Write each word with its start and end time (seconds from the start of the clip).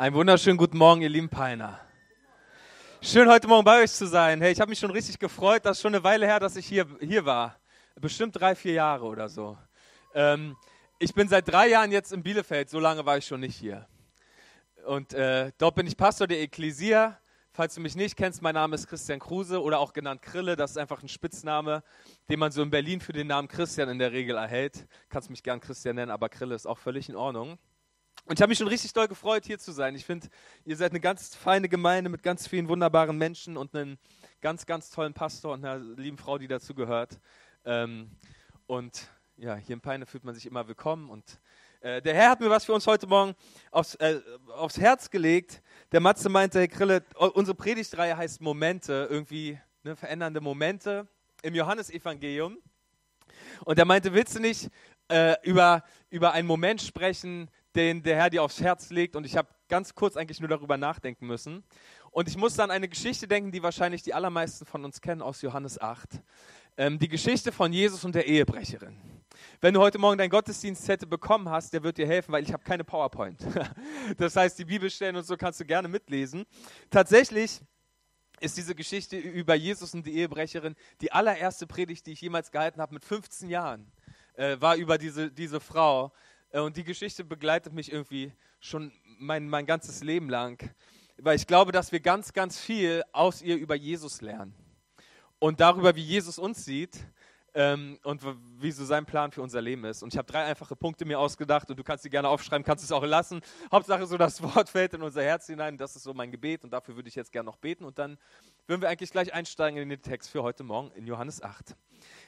Einen 0.00 0.14
wunderschönen 0.14 0.58
guten 0.58 0.78
Morgen, 0.78 1.02
ihr 1.02 1.08
lieben 1.08 1.28
Peiner. 1.28 1.80
Schön, 3.02 3.28
heute 3.28 3.48
Morgen 3.48 3.64
bei 3.64 3.82
euch 3.82 3.90
zu 3.90 4.06
sein. 4.06 4.40
Hey, 4.40 4.52
ich 4.52 4.60
habe 4.60 4.68
mich 4.68 4.78
schon 4.78 4.92
richtig 4.92 5.18
gefreut. 5.18 5.64
Das 5.64 5.78
ist 5.78 5.82
schon 5.82 5.92
eine 5.92 6.04
Weile 6.04 6.24
her, 6.24 6.38
dass 6.38 6.54
ich 6.54 6.66
hier, 6.66 6.86
hier 7.00 7.24
war. 7.24 7.58
Bestimmt 7.96 8.38
drei, 8.38 8.54
vier 8.54 8.74
Jahre 8.74 9.06
oder 9.06 9.28
so. 9.28 9.58
Ähm, 10.14 10.56
ich 11.00 11.12
bin 11.14 11.26
seit 11.26 11.48
drei 11.48 11.66
Jahren 11.70 11.90
jetzt 11.90 12.12
in 12.12 12.22
Bielefeld. 12.22 12.70
So 12.70 12.78
lange 12.78 13.04
war 13.06 13.18
ich 13.18 13.26
schon 13.26 13.40
nicht 13.40 13.56
hier. 13.56 13.88
Und 14.86 15.14
äh, 15.14 15.50
dort 15.58 15.74
bin 15.74 15.88
ich 15.88 15.96
Pastor 15.96 16.28
der 16.28 16.42
Ekklesia. 16.42 17.18
Falls 17.50 17.74
du 17.74 17.80
mich 17.80 17.96
nicht 17.96 18.14
kennst, 18.16 18.40
mein 18.40 18.54
Name 18.54 18.76
ist 18.76 18.86
Christian 18.86 19.18
Kruse 19.18 19.60
oder 19.60 19.80
auch 19.80 19.92
genannt 19.92 20.22
Krille. 20.22 20.54
Das 20.54 20.70
ist 20.70 20.78
einfach 20.78 21.02
ein 21.02 21.08
Spitzname, 21.08 21.82
den 22.30 22.38
man 22.38 22.52
so 22.52 22.62
in 22.62 22.70
Berlin 22.70 23.00
für 23.00 23.12
den 23.12 23.26
Namen 23.26 23.48
Christian 23.48 23.88
in 23.88 23.98
der 23.98 24.12
Regel 24.12 24.36
erhält. 24.36 24.86
Kannst 25.08 25.28
mich 25.28 25.42
gern 25.42 25.58
Christian 25.58 25.96
nennen, 25.96 26.12
aber 26.12 26.28
Krille 26.28 26.54
ist 26.54 26.68
auch 26.68 26.78
völlig 26.78 27.08
in 27.08 27.16
Ordnung. 27.16 27.58
Und 28.24 28.38
ich 28.38 28.42
habe 28.42 28.50
mich 28.50 28.58
schon 28.58 28.68
richtig 28.68 28.92
doll 28.92 29.08
gefreut, 29.08 29.44
hier 29.46 29.58
zu 29.58 29.72
sein. 29.72 29.94
Ich 29.94 30.04
finde, 30.04 30.28
ihr 30.64 30.76
seid 30.76 30.92
eine 30.92 31.00
ganz 31.00 31.34
feine 31.34 31.68
Gemeinde 31.68 32.10
mit 32.10 32.22
ganz 32.22 32.46
vielen 32.46 32.68
wunderbaren 32.68 33.16
Menschen 33.16 33.56
und 33.56 33.74
einem 33.74 33.98
ganz, 34.40 34.66
ganz 34.66 34.90
tollen 34.90 35.14
Pastor 35.14 35.54
und 35.54 35.64
einer 35.64 35.78
lieben 35.78 36.18
Frau, 36.18 36.38
die 36.38 36.48
dazu 36.48 36.74
gehört. 36.74 37.18
Ähm, 37.64 38.10
und 38.66 39.08
ja, 39.36 39.56
hier 39.56 39.74
in 39.74 39.80
Peine 39.80 40.04
fühlt 40.04 40.24
man 40.24 40.34
sich 40.34 40.46
immer 40.46 40.68
willkommen. 40.68 41.08
Und 41.08 41.40
äh, 41.80 42.02
der 42.02 42.14
Herr 42.14 42.30
hat 42.30 42.40
mir 42.40 42.50
was 42.50 42.64
für 42.64 42.74
uns 42.74 42.86
heute 42.86 43.06
Morgen 43.06 43.34
aufs, 43.70 43.94
äh, 43.96 44.20
aufs 44.48 44.78
Herz 44.78 45.10
gelegt. 45.10 45.62
Der 45.92 46.00
Matze 46.00 46.28
meinte, 46.28 46.58
hey 46.58 46.68
Krille, 46.68 47.04
unsere 47.34 47.54
Predigtreihe 47.54 48.16
heißt 48.16 48.40
Momente, 48.40 49.06
irgendwie 49.10 49.58
ne, 49.84 49.96
verändernde 49.96 50.40
Momente 50.40 51.06
im 51.42 51.54
Johannesevangelium. 51.54 52.58
Und 53.64 53.78
er 53.78 53.84
meinte, 53.84 54.12
willst 54.12 54.34
du 54.34 54.40
nicht 54.40 54.70
äh, 55.08 55.34
über, 55.42 55.84
über 56.10 56.32
einen 56.32 56.46
Moment 56.46 56.82
sprechen, 56.82 57.50
den 57.78 58.02
der 58.02 58.16
Herr 58.16 58.28
dir 58.28 58.42
aufs 58.42 58.60
Herz 58.60 58.90
legt. 58.90 59.14
Und 59.14 59.24
ich 59.24 59.36
habe 59.36 59.48
ganz 59.68 59.94
kurz 59.94 60.16
eigentlich 60.16 60.40
nur 60.40 60.48
darüber 60.48 60.76
nachdenken 60.76 61.26
müssen. 61.26 61.62
Und 62.10 62.28
ich 62.28 62.36
musste 62.36 62.64
an 62.64 62.72
eine 62.72 62.88
Geschichte 62.88 63.28
denken, 63.28 63.52
die 63.52 63.62
wahrscheinlich 63.62 64.02
die 64.02 64.14
allermeisten 64.14 64.66
von 64.66 64.84
uns 64.84 65.00
kennen 65.00 65.22
aus 65.22 65.42
Johannes 65.42 65.80
8. 65.80 66.20
Ähm, 66.76 66.98
die 66.98 67.08
Geschichte 67.08 67.52
von 67.52 67.72
Jesus 67.72 68.04
und 68.04 68.16
der 68.16 68.26
Ehebrecherin. 68.26 68.96
Wenn 69.60 69.74
du 69.74 69.80
heute 69.80 69.98
Morgen 69.98 70.18
deinen 70.18 70.30
Gottesdienstzettel 70.30 71.08
bekommen 71.08 71.48
hast, 71.48 71.72
der 71.72 71.84
wird 71.84 71.98
dir 71.98 72.06
helfen, 72.06 72.32
weil 72.32 72.42
ich 72.42 72.52
habe 72.52 72.64
keine 72.64 72.82
PowerPoint. 72.82 73.46
das 74.16 74.34
heißt, 74.34 74.58
die 74.58 74.64
Bibelstellen 74.64 75.14
und 75.14 75.24
so 75.24 75.36
kannst 75.36 75.60
du 75.60 75.64
gerne 75.64 75.86
mitlesen. 75.86 76.46
Tatsächlich 76.90 77.60
ist 78.40 78.56
diese 78.56 78.74
Geschichte 78.74 79.16
über 79.16 79.54
Jesus 79.54 79.94
und 79.94 80.04
die 80.04 80.16
Ehebrecherin 80.16 80.74
die 81.00 81.12
allererste 81.12 81.68
Predigt, 81.68 82.06
die 82.06 82.12
ich 82.12 82.20
jemals 82.20 82.50
gehalten 82.50 82.80
habe 82.80 82.94
mit 82.94 83.04
15 83.04 83.48
Jahren. 83.48 83.92
Äh, 84.34 84.60
war 84.60 84.76
über 84.76 84.98
diese, 84.98 85.30
diese 85.30 85.60
Frau, 85.60 86.12
und 86.52 86.76
die 86.76 86.84
Geschichte 86.84 87.24
begleitet 87.24 87.72
mich 87.72 87.92
irgendwie 87.92 88.32
schon 88.60 88.92
mein, 89.18 89.48
mein 89.48 89.66
ganzes 89.66 90.02
Leben 90.02 90.30
lang, 90.30 90.70
weil 91.18 91.36
ich 91.36 91.46
glaube, 91.46 91.72
dass 91.72 91.92
wir 91.92 92.00
ganz, 92.00 92.32
ganz 92.32 92.58
viel 92.58 93.02
aus 93.12 93.42
ihr 93.42 93.56
über 93.56 93.74
Jesus 93.74 94.20
lernen 94.20 94.54
und 95.38 95.60
darüber, 95.60 95.94
wie 95.94 96.02
Jesus 96.02 96.38
uns 96.38 96.64
sieht 96.64 96.98
ähm, 97.54 97.98
und 98.02 98.22
wie 98.60 98.70
so 98.70 98.84
sein 98.84 99.04
Plan 99.04 99.32
für 99.32 99.42
unser 99.42 99.60
Leben 99.60 99.84
ist. 99.84 100.02
Und 100.02 100.12
ich 100.12 100.18
habe 100.18 100.30
drei 100.30 100.44
einfache 100.44 100.76
Punkte 100.76 101.04
mir 101.04 101.18
ausgedacht 101.18 101.68
und 101.70 101.78
du 101.78 101.84
kannst 101.84 102.02
sie 102.02 102.10
gerne 102.10 102.28
aufschreiben, 102.28 102.64
kannst 102.64 102.84
es 102.84 102.92
auch 102.92 103.04
lassen. 103.04 103.40
Hauptsache 103.70 104.06
so 104.06 104.16
das 104.16 104.42
Wort 104.54 104.68
fällt 104.68 104.94
in 104.94 105.02
unser 105.02 105.22
Herz 105.22 105.46
hinein. 105.46 105.76
Das 105.76 105.96
ist 105.96 106.02
so 106.02 106.14
mein 106.14 106.30
Gebet 106.30 106.64
und 106.64 106.70
dafür 106.70 106.96
würde 106.96 107.08
ich 107.08 107.14
jetzt 107.14 107.32
gerne 107.32 107.46
noch 107.46 107.56
beten 107.56 107.84
und 107.84 107.98
dann 107.98 108.18
würden 108.66 108.82
wir 108.82 108.88
eigentlich 108.88 109.10
gleich 109.10 109.32
einsteigen 109.32 109.80
in 109.80 109.88
den 109.88 110.02
Text 110.02 110.30
für 110.30 110.42
heute 110.42 110.62
Morgen 110.62 110.90
in 110.92 111.06
Johannes 111.06 111.42
8. 111.42 111.76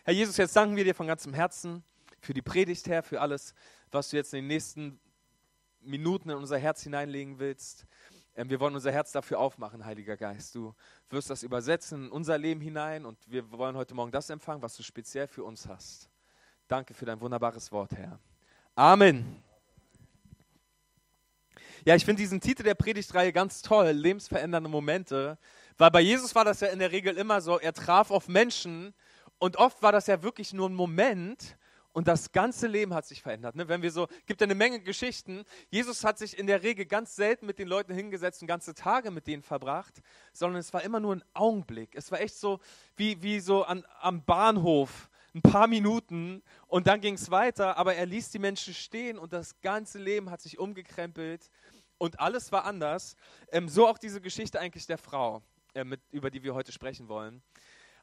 Herr 0.05 0.15
Jesus, 0.15 0.37
jetzt 0.37 0.57
danken 0.57 0.77
wir 0.77 0.84
dir 0.84 0.95
von 0.95 1.07
ganzem 1.07 1.34
Herzen 1.34 1.84
für 2.21 2.35
die 2.35 2.43
Predigt, 2.43 2.87
Herr, 2.89 3.03
für 3.03 3.21
alles, 3.21 3.55
was 3.91 4.11
du 4.11 4.17
jetzt 4.17 4.33
in 4.35 4.41
den 4.41 4.47
nächsten 4.47 5.01
Minuten 5.81 6.31
in 6.31 6.37
unser 6.37 6.59
Herz 6.59 6.83
hineinlegen 6.83 7.39
willst. 7.39 7.87
Ähm, 8.37 8.51
wir 8.51 8.61
wollen 8.61 8.75
unser 8.75 8.93
Herz 8.93 9.12
dafür 9.12 9.39
aufmachen, 9.39 9.85
Heiliger 9.85 10.17
Geist. 10.17 10.55
Du 10.55 10.75
wirst 11.09 11.31
das 11.31 11.43
übersetzen 11.43 12.07
in 12.07 12.11
unser 12.11 12.39
Leben 12.39 12.61
hinein 12.61 13.07
und 13.07 13.19
wir 13.31 13.51
wollen 13.51 13.77
heute 13.77 13.95
Morgen 13.95 14.12
das 14.12 14.31
empfangen, 14.31 14.62
was 14.62 14.77
du 14.77 14.83
speziell 14.83 15.27
für 15.27 15.45
uns 15.45 15.67
hast. 15.67 16.11
Danke 16.69 16.94
für 16.94 17.06
dein 17.06 17.21
wunderbares 17.21 17.72
Wort, 17.72 17.93
Herr. 17.93 18.21
Amen. 18.75 19.43
Ja, 21.84 21.94
ich 21.94 22.05
finde 22.05 22.21
diesen 22.21 22.41
Titel 22.41 22.62
der 22.62 22.75
Predigtreihe 22.75 23.33
ganz 23.33 23.62
toll, 23.62 23.89
lebensverändernde 23.91 24.69
Momente, 24.69 25.39
weil 25.78 25.91
bei 25.91 26.00
Jesus 26.00 26.34
war 26.34 26.44
das 26.44 26.61
ja 26.61 26.69
in 26.69 26.78
der 26.78 26.93
Regel 26.93 27.17
immer 27.17 27.41
so, 27.41 27.59
er 27.59 27.73
traf 27.73 28.11
auf 28.11 28.28
Menschen 28.28 28.93
und 29.39 29.56
oft 29.56 29.83
war 29.83 29.91
das 29.91 30.06
ja 30.06 30.23
wirklich 30.23 30.53
nur 30.53 30.69
ein 30.69 30.75
Moment 30.75 31.56
und 31.93 32.06
das 32.06 32.31
ganze 32.33 32.67
Leben 32.67 32.95
hat 32.95 33.06
sich 33.06 33.23
verändert. 33.23 33.56
Ne? 33.56 33.69
Wenn 33.69 33.83
wir 33.83 33.91
so, 33.91 34.06
gibt 34.27 34.43
eine 34.43 34.55
Menge 34.55 34.81
Geschichten. 34.81 35.45
Jesus 35.71 36.05
hat 36.05 36.19
sich 36.19 36.39
in 36.39 36.47
der 36.47 36.62
Regel 36.62 36.87
ganz 36.87 37.17
selten 37.17 37.47
mit 37.47 37.59
den 37.59 37.69
Leuten 37.69 37.93
hingesetzt 37.93 38.43
und 38.43 38.49
ganze 38.49 38.75
Tage 38.75 39.11
mit 39.11 39.27
denen 39.27 39.43
verbracht, 39.43 40.00
sondern 40.33 40.61
es 40.61 40.73
war 40.73 40.83
immer 40.83 41.00
nur 41.00 41.17
ein 41.17 41.25
Augenblick. 41.34 41.95
Es 41.95 42.12
war 42.12 42.21
echt 42.21 42.37
so 42.37 42.61
wie, 42.97 43.21
wie 43.23 43.41
so 43.41 43.65
an, 43.65 43.84
am 44.00 44.25
Bahnhof 44.25 45.11
ein 45.34 45.43
paar 45.43 45.67
Minuten 45.67 46.43
und 46.67 46.87
dann 46.87 47.00
ging 47.00 47.15
es 47.15 47.31
weiter, 47.31 47.77
aber 47.77 47.95
er 47.95 48.06
ließ 48.06 48.31
die 48.31 48.41
Menschen 48.41 48.75
stehen 48.75 49.19
und 49.19 49.33
das 49.33 49.61
ganze 49.61 49.99
Leben 49.99 50.31
hat 50.31 50.41
sich 50.41 50.59
umgekrempelt 50.59 51.50
und 51.99 52.19
alles 52.19 52.50
war 52.50 52.65
anders. 52.65 53.17
Ähm, 53.53 53.69
so 53.69 53.87
auch 53.87 53.99
diese 53.99 54.21
Geschichte 54.21 54.59
eigentlich 54.59 54.87
der 54.87 54.99
Frau, 54.99 55.43
äh, 55.75 55.84
mit, 55.84 56.00
über 56.11 56.31
die 56.31 56.43
wir 56.43 56.55
heute 56.55 56.73
sprechen 56.73 57.09
wollen. 57.09 57.43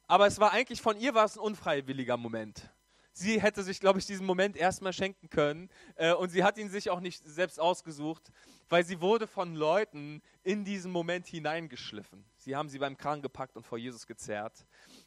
Aber 0.08 0.26
es 0.26 0.40
war 0.40 0.52
eigentlich 0.52 0.82
von 0.82 0.98
ihr 0.98 1.14
war 1.16 1.26
es 1.26 1.36
ein 1.36 1.42
unfreiwilliger 1.42 2.16
Moment 2.16 2.70
sie 3.18 3.42
hätte 3.42 3.64
sich, 3.64 3.80
glaube 3.80 4.00
ich, 4.00 4.06
diesen 4.06 4.26
Moment 4.26 4.56
erstmal 4.56 4.94
schenken 4.94 5.30
können. 5.30 5.70
Äh, 5.96 6.14
und 6.14 6.30
sie 6.30 6.44
hat 6.44 6.58
ihn 6.58 6.70
sich 6.70 6.90
auch 6.90 7.00
nicht 7.00 7.24
selbst 7.26 7.60
ausgesucht, 7.60 8.32
weil 8.70 8.86
sie 8.86 9.02
wurde 9.02 9.28
von 9.28 9.56
Leuten 9.56 10.22
in 10.44 10.64
diesen 10.64 10.92
Moment 10.92 11.28
hineingeschliffen. 11.28 12.26
Sie 12.38 12.56
haben 12.56 12.70
sie 12.70 12.80
beim 12.80 12.98
Kran 12.98 13.22
gepackt 13.22 13.56
und 13.56 13.66
vor 13.66 13.78
Jesus 13.78 14.06
gezerrt. 14.08 14.66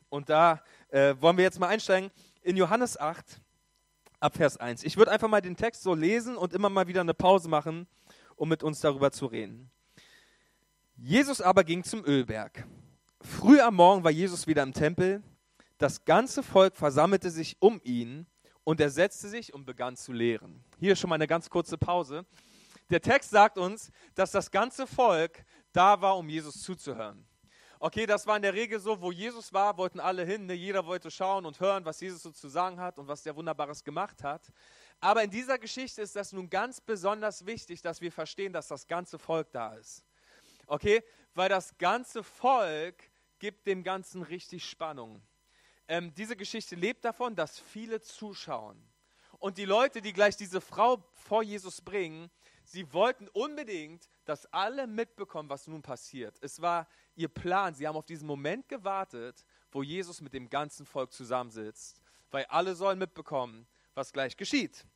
Und 0.09 0.28
da 0.28 0.62
äh, 0.88 1.15
wollen 1.21 1.37
wir 1.37 1.44
jetzt 1.44 1.60
mal 1.60 1.69
einsteigen 1.69 2.10
in 2.43 2.56
Johannes 2.56 2.98
8, 2.98 3.41
ab 4.19 4.37
Vers 4.37 4.56
1. 4.56 4.84
Ich 4.84 4.97
würde 4.97 5.10
einfach 5.10 5.28
mal 5.28 5.41
den 5.41 5.56
Text 5.56 5.82
so 5.82 5.94
lesen 5.94 6.37
und 6.37 6.53
immer 6.53 6.69
mal 6.69 6.87
wieder 6.87 7.00
eine 7.00 7.15
Pause 7.15 7.48
machen, 7.48 7.87
um 8.37 8.48
mit 8.48 8.62
uns 8.62 8.81
darüber 8.81 9.10
zu 9.10 9.27
reden. 9.27 9.71
Jesus 10.97 11.41
aber 11.41 11.65
ging 11.65 11.82
zum 11.82 12.04
Ölberg. 12.04 12.66
Früh 13.22 13.60
am 13.60 13.77
Morgen 13.77 14.04
war 14.04 14.10
Jesus 14.10 14.47
wieder 14.47 14.62
im 14.62 14.72
Tempel 14.72 15.22
das 15.81 16.05
ganze 16.05 16.43
Volk 16.43 16.77
versammelte 16.77 17.31
sich 17.31 17.57
um 17.59 17.81
ihn 17.83 18.27
und 18.65 18.81
er 18.81 18.91
setzte 18.91 19.29
sich 19.29 19.55
und 19.55 19.65
begann 19.65 19.97
zu 19.97 20.13
lehren. 20.13 20.63
Hier 20.79 20.95
schon 20.95 21.09
mal 21.09 21.15
eine 21.15 21.27
ganz 21.27 21.49
kurze 21.49 21.79
Pause. 21.79 22.27
Der 22.91 23.01
Text 23.01 23.31
sagt 23.31 23.57
uns, 23.57 23.91
dass 24.15 24.31
das 24.31 24.51
ganze 24.51 24.87
Volk 24.87 25.43
da 25.73 26.03
war, 26.03 26.19
um 26.19 26.29
Jesus 26.29 26.63
zuzuhören. 26.63 27.27
Okay, 27.79 28.05
das 28.05 28.27
war 28.27 28.37
in 28.37 28.43
der 28.43 28.53
Regel 28.53 28.79
so, 28.79 29.01
wo 29.01 29.11
Jesus 29.11 29.55
war, 29.55 29.79
wollten 29.79 30.01
alle 30.01 30.23
hin. 30.23 30.45
Ne? 30.45 30.53
Jeder 30.53 30.85
wollte 30.85 31.11
schauen 31.11 31.47
und 31.47 31.61
hören, 31.61 31.87
was 31.87 31.99
Jesus 32.01 32.23
so 32.23 32.31
zu 32.31 32.49
sagen 32.49 32.79
hat 32.79 32.99
und 32.99 33.09
was 33.09 33.23
der 33.23 33.35
Wunderbares 33.35 33.83
gemacht 33.83 34.23
hat. 34.23 34.53
Aber 35.01 35.25
in 35.25 35.31
dieser 35.31 35.59
Geschichte 35.59 36.03
ist 36.03 36.15
das 36.15 36.35
nun 36.35 36.51
ganz 36.51 36.83
besonders 36.83 37.47
wichtig, 37.47 37.81
dass 37.81 38.03
wir 38.03 38.13
verstehen, 38.13 38.53
dass 38.53 38.69
das 38.69 38.87
ganze 38.87 39.19
Volk 39.19 39.51
da 39.53 39.73
ist. 39.77 40.05
Okay, 40.67 41.03
weil 41.33 41.49
das 41.49 41.79
ganze 41.79 42.23
Volk 42.23 43.03
gibt 43.39 43.67
dem 43.67 43.83
Ganzen 43.83 44.21
richtig 44.23 44.69
Spannung 44.69 45.23
ähm, 45.91 46.15
diese 46.15 46.37
Geschichte 46.37 46.77
lebt 46.77 47.05
davon, 47.05 47.34
dass 47.34 47.59
viele 47.59 48.01
zuschauen. 48.01 48.81
Und 49.41 49.59
die 49.59 49.65
Leute, 49.65 50.01
die 50.01 50.12
gleich 50.12 50.37
diese 50.37 50.61
Frau 50.61 51.03
vor 51.15 51.43
Jesus 51.43 51.81
bringen, 51.81 52.31
sie 52.65 52.93
wollten 52.93 53.27
unbedingt, 53.28 54.09
dass 54.25 54.47
alle 54.53 54.87
mitbekommen, 54.87 55.49
was 55.49 55.67
nun 55.67 55.83
passiert. 55.83 56.39
Es 56.43 56.62
war 56.62 56.87
ihr 57.17 57.27
Plan. 57.27 57.75
Sie 57.75 57.89
haben 57.89 57.97
auf 57.97 58.06
diesen 58.06 58.28
Moment 58.28 58.69
gewartet, 58.69 59.45
wo 59.73 59.83
Jesus 59.83 60.21
mit 60.21 60.33
dem 60.33 60.49
ganzen 60.49 60.87
Volk 60.87 61.12
zusammensitzt, 61.12 62.01
weil 62.31 62.45
alle 62.45 62.77
sollen 62.77 62.99
mitbekommen, 62.99 63.67
was 63.95 64.12
gleich 64.12 64.37
geschieht. 64.37 64.87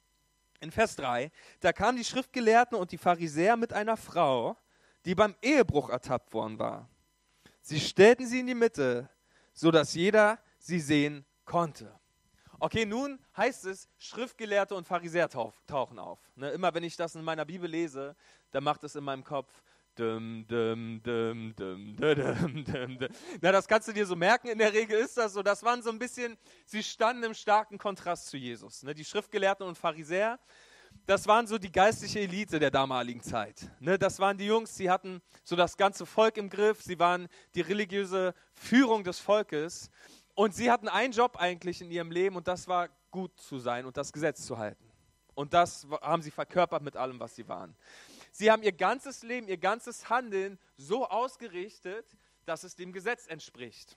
In 0.60 0.70
Vers 0.70 0.94
3, 0.94 1.32
da 1.58 1.72
kamen 1.72 1.98
die 1.98 2.04
Schriftgelehrten 2.04 2.78
und 2.78 2.92
die 2.92 2.98
Pharisäer 2.98 3.56
mit 3.56 3.72
einer 3.72 3.96
Frau, 3.96 4.56
die 5.04 5.16
beim 5.16 5.34
Ehebruch 5.42 5.90
ertappt 5.90 6.32
worden 6.32 6.60
war. 6.60 6.88
Sie 7.62 7.80
stellten 7.80 8.28
sie 8.28 8.40
in 8.40 8.46
die 8.46 8.54
Mitte, 8.54 9.10
so 9.52 9.72
dass 9.72 9.94
jeder 9.94 10.38
sie 10.64 10.80
sehen 10.80 11.26
konnte. 11.44 11.92
Okay, 12.58 12.86
nun 12.86 13.18
heißt 13.36 13.66
es, 13.66 13.88
Schriftgelehrte 13.98 14.74
und 14.74 14.86
Pharisäer 14.86 15.28
tauchen 15.28 15.98
auf. 15.98 16.18
Ne, 16.36 16.50
immer 16.50 16.72
wenn 16.72 16.82
ich 16.82 16.96
das 16.96 17.14
in 17.14 17.22
meiner 17.22 17.44
Bibel 17.44 17.68
lese, 17.68 18.16
dann 18.50 18.64
macht 18.64 18.82
es 18.84 18.94
in 18.94 19.04
meinem 19.04 19.24
Kopf 19.24 19.62
Dum, 19.96 20.44
dum, 20.48 21.00
dum, 21.04 21.54
dum, 21.54 21.94
dum, 21.94 22.64
dum, 22.64 22.98
dum. 22.98 23.08
Na, 23.40 23.52
das 23.52 23.68
kannst 23.68 23.86
du 23.86 23.92
dir 23.92 24.04
so 24.04 24.16
merken. 24.16 24.48
In 24.48 24.58
der 24.58 24.72
Regel 24.72 24.98
ist 24.98 25.16
das 25.16 25.34
so. 25.34 25.40
Das 25.40 25.62
waren 25.62 25.82
so 25.82 25.90
ein 25.90 26.00
bisschen, 26.00 26.36
sie 26.66 26.82
standen 26.82 27.22
im 27.22 27.32
starken 27.32 27.78
Kontrast 27.78 28.26
zu 28.26 28.36
Jesus. 28.36 28.82
Ne, 28.82 28.92
die 28.92 29.04
Schriftgelehrten 29.04 29.64
und 29.64 29.78
Pharisäer, 29.78 30.40
das 31.06 31.28
waren 31.28 31.46
so 31.46 31.58
die 31.58 31.70
geistliche 31.70 32.18
Elite 32.20 32.58
der 32.58 32.72
damaligen 32.72 33.22
Zeit. 33.22 33.70
Ne, 33.78 33.96
das 33.96 34.18
waren 34.18 34.36
die 34.36 34.46
Jungs, 34.46 34.74
die 34.74 34.90
hatten 34.90 35.22
so 35.44 35.54
das 35.54 35.76
ganze 35.76 36.06
Volk 36.06 36.38
im 36.38 36.50
Griff. 36.50 36.82
Sie 36.82 36.98
waren 36.98 37.28
die 37.54 37.60
religiöse 37.60 38.34
Führung 38.52 39.04
des 39.04 39.20
Volkes. 39.20 39.90
Und 40.34 40.54
sie 40.54 40.70
hatten 40.70 40.88
einen 40.88 41.12
Job 41.12 41.36
eigentlich 41.36 41.80
in 41.80 41.90
ihrem 41.90 42.10
Leben 42.10 42.36
und 42.36 42.48
das 42.48 42.66
war 42.66 42.88
gut 43.10 43.38
zu 43.38 43.58
sein 43.58 43.86
und 43.86 43.96
das 43.96 44.12
Gesetz 44.12 44.44
zu 44.44 44.58
halten. 44.58 44.84
Und 45.34 45.54
das 45.54 45.86
haben 46.02 46.22
sie 46.22 46.30
verkörpert 46.30 46.82
mit 46.82 46.96
allem, 46.96 47.20
was 47.20 47.34
sie 47.34 47.48
waren. 47.48 47.76
Sie 48.32 48.50
haben 48.50 48.62
ihr 48.62 48.72
ganzes 48.72 49.22
Leben, 49.22 49.46
ihr 49.46 49.58
ganzes 49.58 50.08
Handeln 50.10 50.58
so 50.76 51.06
ausgerichtet, 51.08 52.06
dass 52.46 52.64
es 52.64 52.74
dem 52.74 52.92
Gesetz 52.92 53.26
entspricht. 53.26 53.96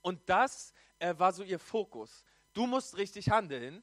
Und 0.00 0.20
das 0.28 0.72
äh, 0.98 1.14
war 1.18 1.32
so 1.32 1.42
ihr 1.42 1.58
Fokus. 1.58 2.24
Du 2.52 2.66
musst 2.66 2.96
richtig 2.96 3.30
handeln. 3.30 3.82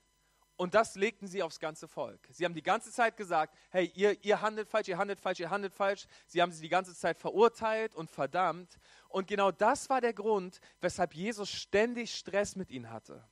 Und 0.60 0.76
das 0.76 0.96
legten 0.96 1.26
sie 1.26 1.42
aufs 1.42 1.62
ganze 1.62 1.88
Volk. 1.88 2.28
Sie 2.32 2.44
haben 2.44 2.54
die 2.54 2.62
ganze 2.62 2.92
Zeit 2.92 3.16
gesagt, 3.16 3.56
hey, 3.70 3.90
ihr, 3.96 4.22
ihr 4.26 4.42
handelt 4.42 4.68
falsch, 4.68 4.90
ihr 4.90 4.98
handelt 4.98 5.22
falsch, 5.22 5.40
ihr 5.40 5.50
handelt 5.50 5.74
falsch. 5.74 6.06
Sie 6.28 6.42
haben 6.42 6.52
sie 6.52 6.62
die 6.62 6.68
ganze 6.68 6.94
Zeit 6.94 7.18
verurteilt 7.18 7.96
und 7.96 8.12
verdammt. 8.12 8.78
Und 9.08 9.26
genau 9.26 9.52
das 9.52 9.90
war 9.90 10.02
der 10.02 10.12
Grund, 10.12 10.60
weshalb 10.82 11.16
Jesus 11.16 11.50
ständig 11.50 12.14
Stress 12.14 12.58
mit 12.58 12.72
ihnen 12.72 12.92
hatte. 12.92 13.24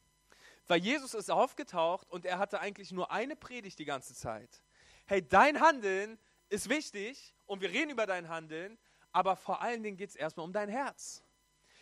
Weil 0.67 0.79
Jesus 0.79 1.13
ist 1.13 1.29
aufgetaucht 1.29 2.09
und 2.09 2.23
er 2.23 2.39
hatte 2.39 2.61
eigentlich 2.61 2.93
nur 2.93 3.11
eine 3.11 3.35
Predigt 3.35 3.77
die 3.77 3.83
ganze 3.83 4.13
Zeit. 4.13 4.63
Hey, 5.05 5.21
dein 5.21 5.59
Handeln 5.59 6.17
ist 6.47 6.69
wichtig 6.69 7.35
und 7.45 7.59
wir 7.59 7.71
reden 7.71 7.91
über 7.91 8.05
dein 8.05 8.29
Handeln, 8.29 8.77
aber 9.11 9.35
vor 9.35 9.61
allen 9.61 9.83
Dingen 9.83 9.97
geht 9.97 10.11
es 10.11 10.15
erstmal 10.15 10.45
um 10.45 10.53
dein 10.53 10.69
Herz. 10.69 11.25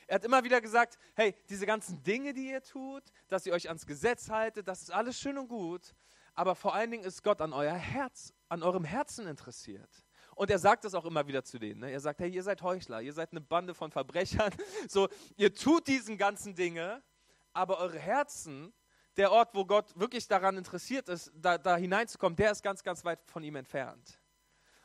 Er 0.08 0.16
hat 0.16 0.26
immer 0.26 0.44
wieder 0.44 0.62
gesagt, 0.62 0.98
hey, 1.16 1.36
diese 1.50 1.66
ganzen 1.66 2.02
Dinge, 2.04 2.34
die 2.34 2.50
ihr 2.52 2.62
tut, 2.62 3.04
dass 3.28 3.46
ihr 3.46 3.54
euch 3.54 3.68
ans 3.68 3.86
Gesetz 3.86 4.30
haltet, 4.30 4.68
das 4.68 4.84
ist 4.84 4.92
alles 4.92 5.20
schön 5.20 5.38
und 5.38 5.48
gut, 5.48 5.96
aber 6.36 6.56
vor 6.56 6.76
allen 6.76 6.92
Dingen 6.92 7.04
ist 7.04 7.24
Gott 7.24 7.42
an 7.42 7.54
euer 7.54 7.74
Herz, 7.74 8.34
an 8.50 8.62
eurem 8.62 8.84
Herzen 8.84 9.26
interessiert. 9.26 9.90
Und 10.36 10.52
er 10.52 10.60
sagt 10.60 10.84
das 10.84 10.94
auch 10.94 11.06
immer 11.06 11.26
wieder 11.28 11.44
zu 11.44 11.58
denen. 11.58 11.80
Ne? 11.80 11.92
Er 11.92 12.00
sagt, 12.02 12.20
hey, 12.20 12.30
ihr 12.30 12.44
seid 12.44 12.62
Heuchler, 12.62 13.02
ihr 13.02 13.14
seid 13.14 13.32
eine 13.32 13.42
Bande 13.42 13.74
von 13.74 13.92
Verbrechern. 13.92 14.54
So, 14.90 15.08
ihr 15.38 15.54
tut 15.54 15.88
diesen 15.88 16.18
ganzen 16.18 16.54
Dinge, 16.54 17.02
aber 17.54 17.80
eure 17.80 17.98
Herzen, 17.98 18.74
der 19.18 19.32
Ort, 19.32 19.56
wo 19.56 19.66
Gott 19.66 19.98
wirklich 19.98 20.28
daran 20.28 20.58
interessiert 20.58 21.08
ist, 21.08 21.32
da, 21.34 21.58
da 21.58 21.78
hineinzukommen, 21.78 22.36
der 22.36 22.52
ist 22.52 22.62
ganz, 22.62 22.84
ganz 22.84 23.04
weit 23.06 23.20
von 23.26 23.44
ihm 23.44 23.56
entfernt. 23.56 24.20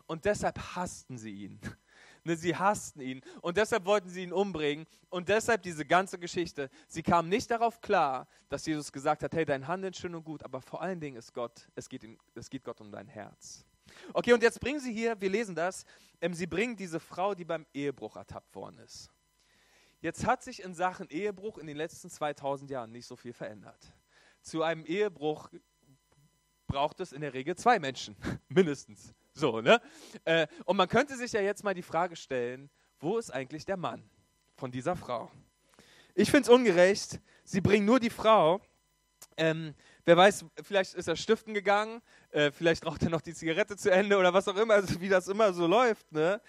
Und 0.06 0.24
deshalb 0.24 0.58
hassten 0.76 1.18
sie 1.18 1.32
ihn. 1.32 1.60
Ne, 2.24 2.36
sie 2.36 2.54
hassten 2.54 3.00
ihn 3.00 3.22
und 3.40 3.56
deshalb 3.56 3.86
wollten 3.86 4.08
sie 4.08 4.22
ihn 4.22 4.32
umbringen. 4.32 4.86
Und 5.08 5.28
deshalb 5.28 5.62
diese 5.62 5.84
ganze 5.84 6.18
Geschichte. 6.18 6.70
Sie 6.86 7.02
kamen 7.02 7.28
nicht 7.28 7.50
darauf 7.50 7.80
klar, 7.80 8.28
dass 8.48 8.66
Jesus 8.66 8.92
gesagt 8.92 9.22
hat, 9.22 9.34
hey, 9.34 9.44
dein 9.44 9.66
Handeln 9.66 9.94
schön 9.94 10.14
und 10.14 10.24
gut, 10.24 10.42
aber 10.44 10.60
vor 10.60 10.82
allen 10.82 11.00
Dingen 11.00 11.16
ist 11.16 11.32
Gott, 11.32 11.68
es 11.74 11.88
geht, 11.88 12.04
in, 12.04 12.18
es 12.34 12.50
geht 12.50 12.64
Gott 12.64 12.80
um 12.80 12.92
dein 12.92 13.08
Herz. 13.08 13.64
Okay, 14.12 14.32
und 14.32 14.42
jetzt 14.42 14.60
bringen 14.60 14.80
sie 14.80 14.92
hier, 14.92 15.20
wir 15.20 15.30
lesen 15.30 15.54
das, 15.54 15.84
ähm, 16.20 16.34
sie 16.34 16.46
bringen 16.46 16.76
diese 16.76 17.00
Frau, 17.00 17.34
die 17.34 17.44
beim 17.44 17.66
Ehebruch 17.72 18.16
ertappt 18.16 18.54
worden 18.54 18.78
ist. 18.78 19.10
Jetzt 20.00 20.26
hat 20.26 20.42
sich 20.42 20.62
in 20.62 20.74
Sachen 20.74 21.08
Ehebruch 21.10 21.58
in 21.58 21.66
den 21.66 21.76
letzten 21.76 22.08
2000 22.08 22.70
Jahren 22.70 22.90
nicht 22.90 23.06
so 23.06 23.16
viel 23.16 23.32
verändert. 23.32 23.92
Zu 24.40 24.62
einem 24.62 24.86
Ehebruch 24.86 25.50
braucht 26.66 27.00
es 27.00 27.12
in 27.12 27.20
der 27.20 27.34
Regel 27.34 27.56
zwei 27.56 27.78
Menschen, 27.78 28.16
mindestens. 28.48 29.12
So, 29.32 29.60
ne? 29.60 29.80
Äh, 30.24 30.46
und 30.64 30.76
man 30.76 30.88
könnte 30.88 31.16
sich 31.16 31.32
ja 31.32 31.40
jetzt 31.40 31.64
mal 31.64 31.74
die 31.74 31.82
Frage 31.82 32.16
stellen, 32.16 32.70
wo 32.98 33.18
ist 33.18 33.30
eigentlich 33.30 33.64
der 33.64 33.76
Mann 33.76 34.08
von 34.56 34.70
dieser 34.70 34.96
Frau? 34.96 35.30
Ich 36.14 36.30
finde 36.30 36.42
es 36.42 36.48
ungerecht. 36.48 37.20
Sie 37.44 37.60
bringen 37.60 37.86
nur 37.86 38.00
die 38.00 38.10
Frau. 38.10 38.60
Ähm, 39.36 39.74
wer 40.04 40.16
weiß, 40.16 40.44
vielleicht 40.62 40.94
ist 40.94 41.08
er 41.08 41.16
stiften 41.16 41.54
gegangen, 41.54 42.02
äh, 42.30 42.50
vielleicht 42.50 42.84
raucht 42.84 43.02
er 43.02 43.10
noch 43.10 43.20
die 43.20 43.34
Zigarette 43.34 43.76
zu 43.76 43.90
Ende 43.90 44.18
oder 44.18 44.34
was 44.34 44.48
auch 44.48 44.56
immer, 44.56 44.74
also 44.74 45.00
wie 45.00 45.08
das 45.08 45.28
immer 45.28 45.52
so 45.52 45.66
läuft. 45.66 46.10
Ne? 46.12 46.40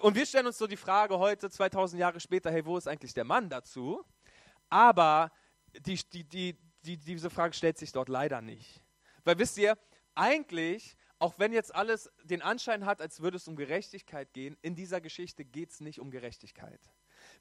Und 0.00 0.14
wir 0.14 0.26
stellen 0.26 0.46
uns 0.46 0.58
so 0.58 0.66
die 0.66 0.76
Frage 0.76 1.18
heute, 1.18 1.48
2000 1.48 2.00
Jahre 2.00 2.20
später, 2.20 2.50
hey, 2.50 2.64
wo 2.64 2.76
ist 2.76 2.88
eigentlich 2.88 3.14
der 3.14 3.24
Mann 3.24 3.48
dazu? 3.48 4.04
Aber 4.68 5.30
die, 5.78 5.98
die, 6.12 6.24
die, 6.24 6.58
die, 6.84 6.96
diese 6.98 7.30
Frage 7.30 7.54
stellt 7.54 7.78
sich 7.78 7.92
dort 7.92 8.08
leider 8.08 8.40
nicht. 8.40 8.82
Weil 9.24 9.38
wisst 9.38 9.58
ihr, 9.58 9.78
eigentlich 10.14 10.96
auch 11.18 11.38
wenn 11.38 11.52
jetzt 11.52 11.74
alles 11.74 12.10
den 12.24 12.42
Anschein 12.42 12.84
hat, 12.84 13.00
als 13.00 13.20
würde 13.20 13.36
es 13.36 13.48
um 13.48 13.56
Gerechtigkeit 13.56 14.32
gehen, 14.32 14.56
in 14.62 14.74
dieser 14.74 15.00
Geschichte 15.00 15.44
geht 15.44 15.70
es 15.70 15.80
nicht 15.80 15.98
um 15.98 16.10
Gerechtigkeit. 16.10 16.80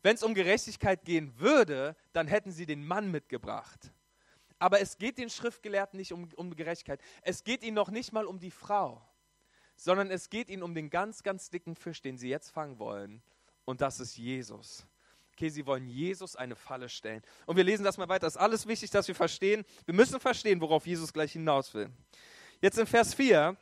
Wenn 0.01 0.15
es 0.15 0.23
um 0.23 0.33
Gerechtigkeit 0.33 1.03
gehen 1.03 1.37
würde, 1.39 1.95
dann 2.13 2.27
hätten 2.27 2.51
sie 2.51 2.65
den 2.65 2.85
Mann 2.85 3.11
mitgebracht. 3.11 3.91
Aber 4.59 4.79
es 4.79 4.97
geht 4.97 5.17
den 5.17 5.29
Schriftgelehrten 5.29 5.97
nicht 5.97 6.13
um, 6.13 6.29
um 6.35 6.55
Gerechtigkeit. 6.55 7.01
Es 7.21 7.43
geht 7.43 7.63
ihnen 7.63 7.75
noch 7.75 7.89
nicht 7.89 8.13
mal 8.13 8.25
um 8.25 8.39
die 8.39 8.51
Frau, 8.51 9.01
sondern 9.75 10.09
es 10.09 10.29
geht 10.29 10.49
ihnen 10.49 10.63
um 10.63 10.73
den 10.73 10.89
ganz, 10.89 11.23
ganz 11.23 11.49
dicken 11.49 11.75
Fisch, 11.75 12.01
den 12.01 12.17
sie 12.17 12.29
jetzt 12.29 12.51
fangen 12.51 12.79
wollen. 12.79 13.21
Und 13.65 13.81
das 13.81 13.99
ist 13.99 14.15
Jesus. 14.15 14.85
Okay, 15.33 15.49
sie 15.49 15.65
wollen 15.65 15.87
Jesus 15.87 16.37
eine 16.37 16.55
Falle 16.55 16.87
stellen. 16.87 17.21
Und 17.45 17.57
wir 17.57 17.65
lesen 17.65 17.83
das 17.83 17.97
mal 17.97 18.07
weiter. 18.07 18.25
Es 18.25 18.35
ist 18.35 18.41
alles 18.41 18.65
wichtig, 18.67 18.89
dass 18.91 19.07
wir 19.09 19.15
verstehen. 19.15 19.65
Wir 19.83 19.93
müssen 19.93 20.17
verstehen, 20.21 20.61
worauf 20.61 20.87
Jesus 20.87 21.11
gleich 21.11 21.33
hinaus 21.33 21.73
will. 21.73 21.89
Jetzt 22.61 22.77
in 22.77 22.87
Vers 22.87 23.13
4 23.13 23.57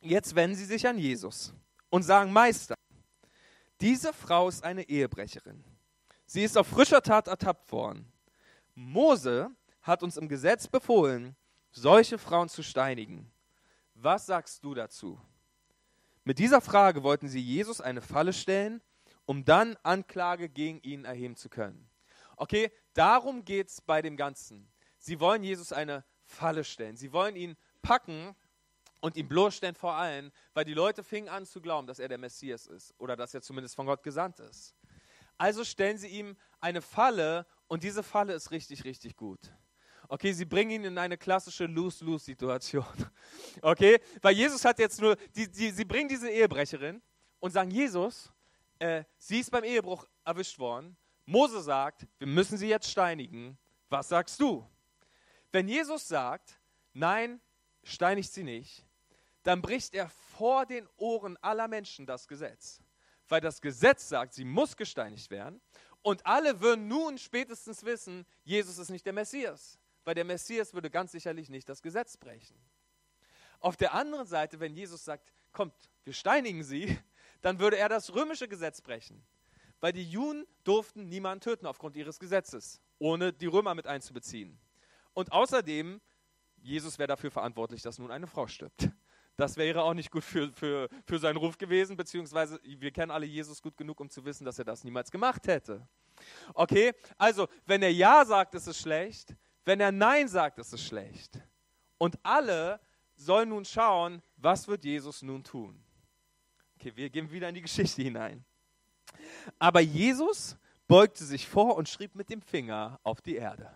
Jetzt 0.00 0.34
wenden 0.34 0.56
sie 0.56 0.64
sich 0.64 0.86
an 0.86 0.98
Jesus 0.98 1.52
und 1.90 2.02
sagen, 2.02 2.32
Meister, 2.32 2.74
diese 3.80 4.12
Frau 4.12 4.48
ist 4.48 4.64
eine 4.64 4.88
Ehebrecherin. 4.88 5.64
Sie 6.26 6.42
ist 6.42 6.56
auf 6.56 6.66
frischer 6.66 7.02
Tat 7.02 7.28
ertappt 7.28 7.70
worden. 7.72 8.10
Mose 8.74 9.50
hat 9.82 10.02
uns 10.02 10.16
im 10.16 10.28
Gesetz 10.28 10.66
befohlen, 10.66 11.36
solche 11.70 12.18
Frauen 12.18 12.48
zu 12.48 12.62
steinigen. 12.62 13.30
Was 13.94 14.26
sagst 14.26 14.64
du 14.64 14.74
dazu? 14.74 15.20
Mit 16.24 16.38
dieser 16.38 16.60
Frage 16.60 17.02
wollten 17.02 17.28
sie 17.28 17.40
Jesus 17.40 17.80
eine 17.80 18.02
Falle 18.02 18.32
stellen, 18.32 18.82
um 19.26 19.44
dann 19.44 19.76
Anklage 19.82 20.48
gegen 20.48 20.80
ihn 20.80 21.04
erheben 21.04 21.36
zu 21.36 21.48
können. 21.48 21.88
Okay, 22.36 22.70
darum 22.94 23.44
geht 23.44 23.68
es 23.68 23.80
bei 23.80 24.02
dem 24.02 24.16
Ganzen. 24.16 24.68
Sie 24.98 25.20
wollen 25.20 25.42
Jesus 25.42 25.72
eine 25.72 26.04
Falle 26.24 26.64
stellen. 26.64 26.96
Sie 26.96 27.12
wollen 27.12 27.36
ihn 27.36 27.56
packen 27.80 28.34
und 29.06 29.16
ihn 29.16 29.28
bloßstellen 29.28 29.76
vor 29.76 29.94
allen, 29.94 30.32
weil 30.52 30.64
die 30.64 30.74
Leute 30.74 31.04
fingen 31.04 31.28
an 31.28 31.46
zu 31.46 31.60
glauben, 31.60 31.86
dass 31.86 32.00
er 32.00 32.08
der 32.08 32.18
Messias 32.18 32.66
ist 32.66 32.92
oder 32.98 33.14
dass 33.14 33.32
er 33.34 33.40
zumindest 33.40 33.76
von 33.76 33.86
Gott 33.86 34.02
gesandt 34.02 34.40
ist. 34.40 34.74
Also 35.38 35.64
stellen 35.64 35.96
sie 35.96 36.08
ihm 36.08 36.36
eine 36.60 36.82
Falle 36.82 37.46
und 37.68 37.84
diese 37.84 38.02
Falle 38.02 38.32
ist 38.32 38.50
richtig, 38.50 38.82
richtig 38.82 39.14
gut. 39.16 39.38
Okay, 40.08 40.32
sie 40.32 40.44
bringen 40.44 40.72
ihn 40.72 40.84
in 40.84 40.98
eine 40.98 41.16
klassische 41.16 41.66
Lose-Lose-Situation. 41.66 42.84
Okay, 43.62 44.00
weil 44.22 44.34
Jesus 44.34 44.64
hat 44.64 44.78
jetzt 44.78 45.00
nur, 45.00 45.16
die, 45.34 45.50
die, 45.50 45.70
sie 45.70 45.84
bringen 45.84 46.08
diese 46.08 46.28
Ehebrecherin 46.28 47.00
und 47.38 47.50
sagen, 47.52 47.70
Jesus, 47.70 48.32
äh, 48.80 49.04
sie 49.16 49.38
ist 49.38 49.50
beim 49.50 49.64
Ehebruch 49.64 50.04
erwischt 50.24 50.58
worden. 50.58 50.96
Mose 51.24 51.62
sagt, 51.62 52.06
wir 52.18 52.26
müssen 52.26 52.58
sie 52.58 52.68
jetzt 52.68 52.90
steinigen. 52.90 53.56
Was 53.88 54.08
sagst 54.08 54.40
du? 54.40 54.68
Wenn 55.52 55.68
Jesus 55.68 56.06
sagt, 56.06 56.60
nein, 56.92 57.40
steinigt 57.82 58.32
sie 58.32 58.42
nicht, 58.42 58.85
dann 59.46 59.62
bricht 59.62 59.94
er 59.94 60.08
vor 60.08 60.66
den 60.66 60.88
Ohren 60.96 61.36
aller 61.36 61.68
Menschen 61.68 62.04
das 62.04 62.26
Gesetz. 62.26 62.80
Weil 63.28 63.40
das 63.40 63.60
Gesetz 63.60 64.08
sagt, 64.08 64.34
sie 64.34 64.44
muss 64.44 64.76
gesteinigt 64.76 65.30
werden. 65.30 65.60
Und 66.02 66.26
alle 66.26 66.60
würden 66.60 66.88
nun 66.88 67.16
spätestens 67.16 67.84
wissen, 67.84 68.26
Jesus 68.42 68.78
ist 68.78 68.90
nicht 68.90 69.06
der 69.06 69.12
Messias. 69.12 69.78
Weil 70.04 70.16
der 70.16 70.24
Messias 70.24 70.74
würde 70.74 70.90
ganz 70.90 71.12
sicherlich 71.12 71.48
nicht 71.48 71.68
das 71.68 71.80
Gesetz 71.80 72.16
brechen. 72.16 72.60
Auf 73.60 73.76
der 73.76 73.94
anderen 73.94 74.26
Seite, 74.26 74.58
wenn 74.58 74.74
Jesus 74.74 75.04
sagt, 75.04 75.32
kommt, 75.52 75.74
wir 76.02 76.12
steinigen 76.12 76.64
sie, 76.64 76.98
dann 77.40 77.60
würde 77.60 77.76
er 77.76 77.88
das 77.88 78.12
römische 78.14 78.48
Gesetz 78.48 78.80
brechen. 78.80 79.24
Weil 79.78 79.92
die 79.92 80.10
Juden 80.10 80.44
durften 80.64 81.08
niemanden 81.08 81.42
töten 81.42 81.66
aufgrund 81.66 81.96
ihres 81.96 82.18
Gesetzes, 82.18 82.80
ohne 82.98 83.32
die 83.32 83.46
Römer 83.46 83.76
mit 83.76 83.86
einzubeziehen. 83.86 84.58
Und 85.12 85.30
außerdem, 85.30 86.00
Jesus 86.56 86.98
wäre 86.98 87.06
dafür 87.06 87.30
verantwortlich, 87.30 87.82
dass 87.82 88.00
nun 88.00 88.10
eine 88.10 88.26
Frau 88.26 88.48
stirbt. 88.48 88.90
Das 89.36 89.56
wäre 89.56 89.82
auch 89.82 89.92
nicht 89.92 90.10
gut 90.10 90.24
für, 90.24 90.50
für, 90.52 90.88
für 91.04 91.18
seinen 91.18 91.36
Ruf 91.36 91.58
gewesen, 91.58 91.96
beziehungsweise 91.96 92.58
wir 92.62 92.90
kennen 92.90 93.10
alle 93.10 93.26
Jesus 93.26 93.60
gut 93.60 93.76
genug, 93.76 94.00
um 94.00 94.08
zu 94.08 94.24
wissen, 94.24 94.44
dass 94.44 94.58
er 94.58 94.64
das 94.64 94.82
niemals 94.82 95.10
gemacht 95.10 95.46
hätte. 95.46 95.86
Okay, 96.54 96.94
also 97.18 97.46
wenn 97.66 97.82
er 97.82 97.92
Ja 97.92 98.24
sagt, 98.24 98.54
ist 98.54 98.66
es 98.66 98.78
schlecht. 98.78 99.36
Wenn 99.64 99.80
er 99.80 99.92
Nein 99.92 100.28
sagt, 100.28 100.58
ist 100.58 100.72
es 100.72 100.82
schlecht. 100.82 101.38
Und 101.98 102.18
alle 102.22 102.80
sollen 103.14 103.50
nun 103.50 103.64
schauen, 103.64 104.22
was 104.36 104.68
wird 104.68 104.84
Jesus 104.84 105.22
nun 105.22 105.44
tun. 105.44 105.82
Okay, 106.78 106.92
wir 106.94 107.10
gehen 107.10 107.30
wieder 107.30 107.48
in 107.48 107.54
die 107.54 107.62
Geschichte 107.62 108.02
hinein. 108.02 108.44
Aber 109.58 109.80
Jesus 109.80 110.56
beugte 110.88 111.24
sich 111.24 111.46
vor 111.46 111.76
und 111.76 111.88
schrieb 111.88 112.14
mit 112.14 112.30
dem 112.30 112.40
Finger 112.40 113.00
auf 113.02 113.20
die 113.20 113.36
Erde. 113.36 113.70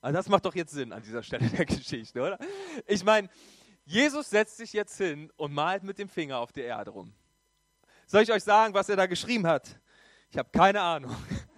Also 0.00 0.16
das 0.16 0.28
macht 0.28 0.44
doch 0.44 0.54
jetzt 0.54 0.72
Sinn 0.72 0.92
an 0.92 1.02
dieser 1.02 1.22
Stelle 1.22 1.48
der 1.48 1.64
Geschichte, 1.64 2.20
oder? 2.20 2.38
Ich 2.86 3.02
meine, 3.04 3.28
Jesus 3.88 4.28
setzt 4.28 4.58
sich 4.58 4.74
jetzt 4.74 4.98
hin 4.98 5.32
und 5.36 5.54
malt 5.54 5.82
mit 5.82 5.98
dem 5.98 6.10
Finger 6.10 6.40
auf 6.40 6.52
die 6.52 6.60
Erde 6.60 6.90
rum. 6.90 7.10
Soll 8.06 8.22
ich 8.22 8.30
euch 8.30 8.44
sagen, 8.44 8.74
was 8.74 8.90
er 8.90 8.96
da 8.96 9.06
geschrieben 9.06 9.46
hat? 9.46 9.80
Ich 10.30 10.36
habe 10.36 10.50
keine 10.50 10.82
Ahnung. 10.82 11.16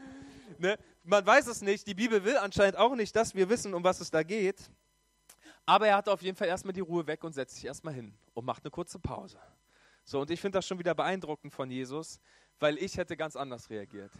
ne? 0.59 0.79
Man 1.03 1.27
weiß 1.27 1.49
es 1.49 1.61
nicht. 1.61 1.89
Die 1.89 1.95
Bibel 1.95 2.25
will 2.25 2.37
anscheinend 2.37 2.77
auch 2.77 2.95
nicht, 2.95 3.17
dass 3.17 3.35
wir 3.35 3.49
wissen, 3.49 3.75
um 3.75 3.83
was 3.83 4.01
es 4.01 4.13
da 4.13 4.23
geht. 4.23 4.71
Aber 5.67 5.89
er 5.89 5.97
hat 5.97 6.09
auf 6.09 6.23
jeden 6.23 6.37
Fall 6.37 6.47
erstmal 6.47 6.73
die 6.73 6.81
Ruhe 6.81 7.05
weg 7.09 7.25
und 7.25 7.33
setzt 7.33 7.57
sich 7.57 7.65
erstmal 7.65 7.95
hin 7.95 8.15
und 8.33 8.45
macht 8.45 8.65
eine 8.65 8.71
kurze 8.71 9.01
Pause. 9.01 9.41
So, 10.05 10.21
und 10.21 10.31
ich 10.31 10.41
finde 10.41 10.59
das 10.59 10.69
schon 10.69 10.79
wieder 10.79 10.95
beeindruckend 10.95 11.53
von 11.53 11.69
Jesus, 11.69 12.21
weil 12.61 12.79
ich 12.79 12.97
hätte 12.97 13.17
ganz 13.17 13.35
anders 13.35 13.71
reagiert. 13.71 14.13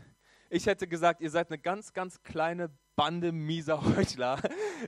Ich 0.53 0.67
hätte 0.67 0.89
gesagt, 0.89 1.21
ihr 1.21 1.31
seid 1.31 1.49
eine 1.49 1.59
ganz, 1.59 1.93
ganz 1.93 2.21
kleine 2.25 2.71
Bande 2.97 3.31
mieser 3.31 3.81
Heuchler. 3.97 4.43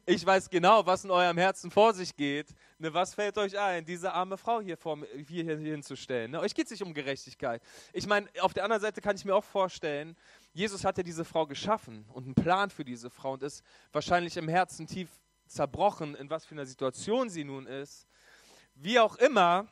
Ich 0.07 0.27
weiß 0.27 0.51
genau, 0.51 0.85
was 0.87 1.05
in 1.05 1.11
eurem 1.13 1.39
Herzen 1.39 1.71
vor 1.71 1.95
sich 1.95 2.17
geht. 2.17 2.49
Ne, 2.79 2.93
was 2.93 3.15
fällt 3.15 3.39
euch 3.39 3.57
ein, 3.57 3.85
diese 3.85 4.13
arme 4.13 4.37
Frau 4.37 4.61
hier, 4.61 4.77
vor, 4.77 4.99
hier, 5.29 5.45
hier 5.45 5.73
hinzustellen? 5.73 6.33
Ne, 6.33 6.41
euch 6.41 6.53
geht 6.53 6.65
es 6.65 6.73
nicht 6.73 6.83
um 6.83 6.93
Gerechtigkeit. 6.93 7.63
Ich 7.93 8.09
meine, 8.09 8.29
auf 8.41 8.53
der 8.53 8.65
anderen 8.65 8.83
Seite 8.83 9.01
kann 9.01 9.15
ich 9.15 9.25
mir 9.25 9.37
auch 9.37 9.45
vorstellen, 9.45 10.17
Jesus 10.53 10.85
hat 10.85 10.97
ja 10.99 11.05
diese 11.05 11.25
Frau 11.25 11.47
geschaffen 11.47 12.05
und 12.13 12.25
einen 12.25 12.35
Plan 12.35 12.69
für 12.69 12.85
diese 12.85 13.09
Frau 13.09 13.35
und 13.35 13.45
ist 13.45 13.63
wahrscheinlich 13.93 14.37
im 14.37 14.49
Herzen 14.49 14.89
tief 14.89 15.09
zerbrochen, 15.47 16.17
in 16.17 16.29
was 16.29 16.45
für 16.45 16.57
einer 16.57 16.67
Situation 16.67 17.31
sie 17.31 17.45
nun 17.45 17.69
ist. 17.69 18.09
Wie 18.75 18.99
auch 18.99 19.15
immer, 19.15 19.69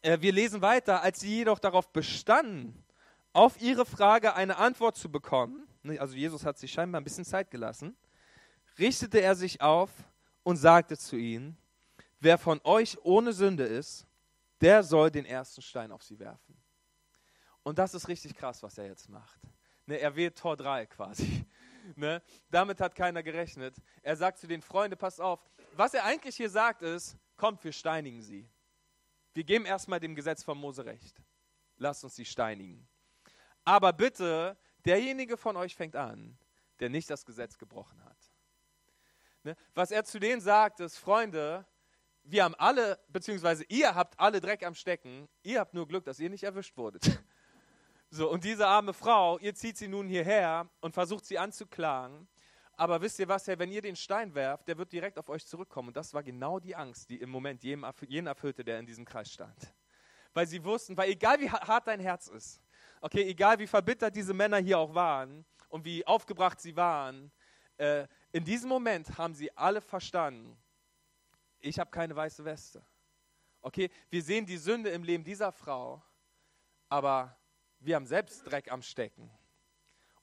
äh, 0.00 0.18
wir 0.20 0.32
lesen 0.32 0.62
weiter, 0.62 1.02
als 1.02 1.20
sie 1.20 1.36
jedoch 1.36 1.58
darauf 1.58 1.92
bestanden, 1.92 2.82
auf 3.32 3.60
ihre 3.60 3.86
Frage 3.86 4.34
eine 4.34 4.56
Antwort 4.56 4.96
zu 4.96 5.10
bekommen, 5.10 5.66
ne, 5.82 5.98
also 5.98 6.14
Jesus 6.14 6.44
hat 6.44 6.58
sich 6.58 6.72
scheinbar 6.72 7.00
ein 7.00 7.04
bisschen 7.04 7.24
Zeit 7.24 7.50
gelassen, 7.50 7.96
richtete 8.78 9.20
er 9.20 9.34
sich 9.34 9.60
auf 9.60 9.90
und 10.42 10.56
sagte 10.56 10.96
zu 10.96 11.16
ihnen, 11.16 11.56
wer 12.18 12.38
von 12.38 12.60
euch 12.64 12.98
ohne 13.04 13.32
Sünde 13.32 13.64
ist, 13.64 14.06
der 14.60 14.82
soll 14.82 15.10
den 15.10 15.24
ersten 15.24 15.62
Stein 15.62 15.92
auf 15.92 16.02
sie 16.02 16.18
werfen. 16.18 16.56
Und 17.62 17.78
das 17.78 17.94
ist 17.94 18.08
richtig 18.08 18.34
krass, 18.34 18.62
was 18.62 18.78
er 18.78 18.86
jetzt 18.86 19.08
macht. 19.08 19.40
Ne, 19.86 19.98
er 19.98 20.14
wählt 20.16 20.36
Tor 20.36 20.56
3 20.56 20.86
quasi. 20.86 21.46
Ne? 21.96 22.22
Damit 22.50 22.78
hat 22.80 22.94
keiner 22.94 23.22
gerechnet. 23.22 23.74
Er 24.02 24.14
sagt 24.14 24.38
zu 24.38 24.46
den 24.46 24.62
Freunden, 24.62 24.96
passt 24.96 25.20
auf, 25.20 25.40
was 25.72 25.94
er 25.94 26.04
eigentlich 26.04 26.36
hier 26.36 26.50
sagt 26.50 26.82
ist, 26.82 27.16
kommt, 27.36 27.64
wir 27.64 27.72
steinigen 27.72 28.22
sie. 28.22 28.48
Wir 29.32 29.42
geben 29.42 29.64
erstmal 29.64 29.98
dem 29.98 30.14
Gesetz 30.14 30.44
von 30.44 30.58
Mose 30.58 30.84
recht. 30.84 31.20
Lasst 31.78 32.04
uns 32.04 32.14
sie 32.14 32.26
steinigen. 32.26 32.86
Aber 33.64 33.92
bitte, 33.92 34.56
derjenige 34.84 35.36
von 35.36 35.56
euch 35.56 35.74
fängt 35.74 35.96
an, 35.96 36.38
der 36.80 36.88
nicht 36.88 37.10
das 37.10 37.24
Gesetz 37.24 37.58
gebrochen 37.58 38.02
hat. 38.04 38.16
Ne? 39.42 39.56
Was 39.74 39.90
er 39.90 40.04
zu 40.04 40.18
denen 40.18 40.40
sagt, 40.40 40.80
ist, 40.80 40.98
Freunde, 40.98 41.66
wir 42.24 42.44
haben 42.44 42.54
alle, 42.56 42.98
beziehungsweise 43.08 43.64
ihr 43.68 43.94
habt 43.94 44.18
alle 44.18 44.40
Dreck 44.40 44.64
am 44.64 44.74
Stecken, 44.74 45.28
ihr 45.42 45.60
habt 45.60 45.74
nur 45.74 45.88
Glück, 45.88 46.04
dass 46.04 46.20
ihr 46.20 46.30
nicht 46.30 46.44
erwischt 46.44 46.76
wurdet. 46.76 47.22
So, 48.12 48.28
und 48.28 48.42
diese 48.42 48.66
arme 48.66 48.92
Frau, 48.92 49.38
ihr 49.38 49.54
zieht 49.54 49.76
sie 49.78 49.86
nun 49.86 50.08
hierher 50.08 50.68
und 50.80 50.94
versucht 50.94 51.24
sie 51.24 51.38
anzuklagen. 51.38 52.26
Aber 52.72 53.00
wisst 53.02 53.20
ihr 53.20 53.28
was, 53.28 53.46
Herr, 53.46 53.60
wenn 53.60 53.70
ihr 53.70 53.82
den 53.82 53.94
Stein 53.94 54.34
werft, 54.34 54.66
der 54.66 54.78
wird 54.78 54.90
direkt 54.90 55.16
auf 55.16 55.28
euch 55.28 55.46
zurückkommen. 55.46 55.88
Und 55.88 55.96
das 55.96 56.12
war 56.12 56.24
genau 56.24 56.58
die 56.58 56.74
Angst, 56.74 57.08
die 57.08 57.20
im 57.20 57.30
Moment 57.30 57.62
jeden 57.62 58.26
erfüllte, 58.26 58.64
der 58.64 58.80
in 58.80 58.86
diesem 58.86 59.04
Kreis 59.04 59.30
stand. 59.30 59.72
Weil 60.34 60.48
sie 60.48 60.64
wussten, 60.64 60.96
weil 60.96 61.10
egal 61.10 61.38
wie 61.38 61.50
hart 61.50 61.86
dein 61.86 62.00
Herz 62.00 62.26
ist, 62.26 62.60
okay, 63.00 63.22
egal 63.28 63.58
wie 63.58 63.66
verbittert 63.66 64.14
diese 64.14 64.34
Männer 64.34 64.58
hier 64.58 64.78
auch 64.78 64.94
waren 64.94 65.44
und 65.68 65.84
wie 65.84 66.06
aufgebracht 66.06 66.60
sie 66.60 66.76
waren, 66.76 67.30
äh, 67.76 68.06
in 68.32 68.44
diesem 68.44 68.68
Moment 68.68 69.16
haben 69.18 69.34
sie 69.34 69.56
alle 69.56 69.80
verstanden, 69.80 70.56
ich 71.60 71.78
habe 71.78 71.90
keine 71.90 72.14
weiße 72.16 72.44
Weste. 72.44 72.84
Okay, 73.62 73.90
wir 74.08 74.22
sehen 74.22 74.46
die 74.46 74.56
Sünde 74.56 74.90
im 74.90 75.02
Leben 75.02 75.24
dieser 75.24 75.52
Frau, 75.52 76.02
aber 76.88 77.36
wir 77.78 77.96
haben 77.96 78.06
selbst 78.06 78.46
Dreck 78.46 78.72
am 78.72 78.82
Stecken. 78.82 79.30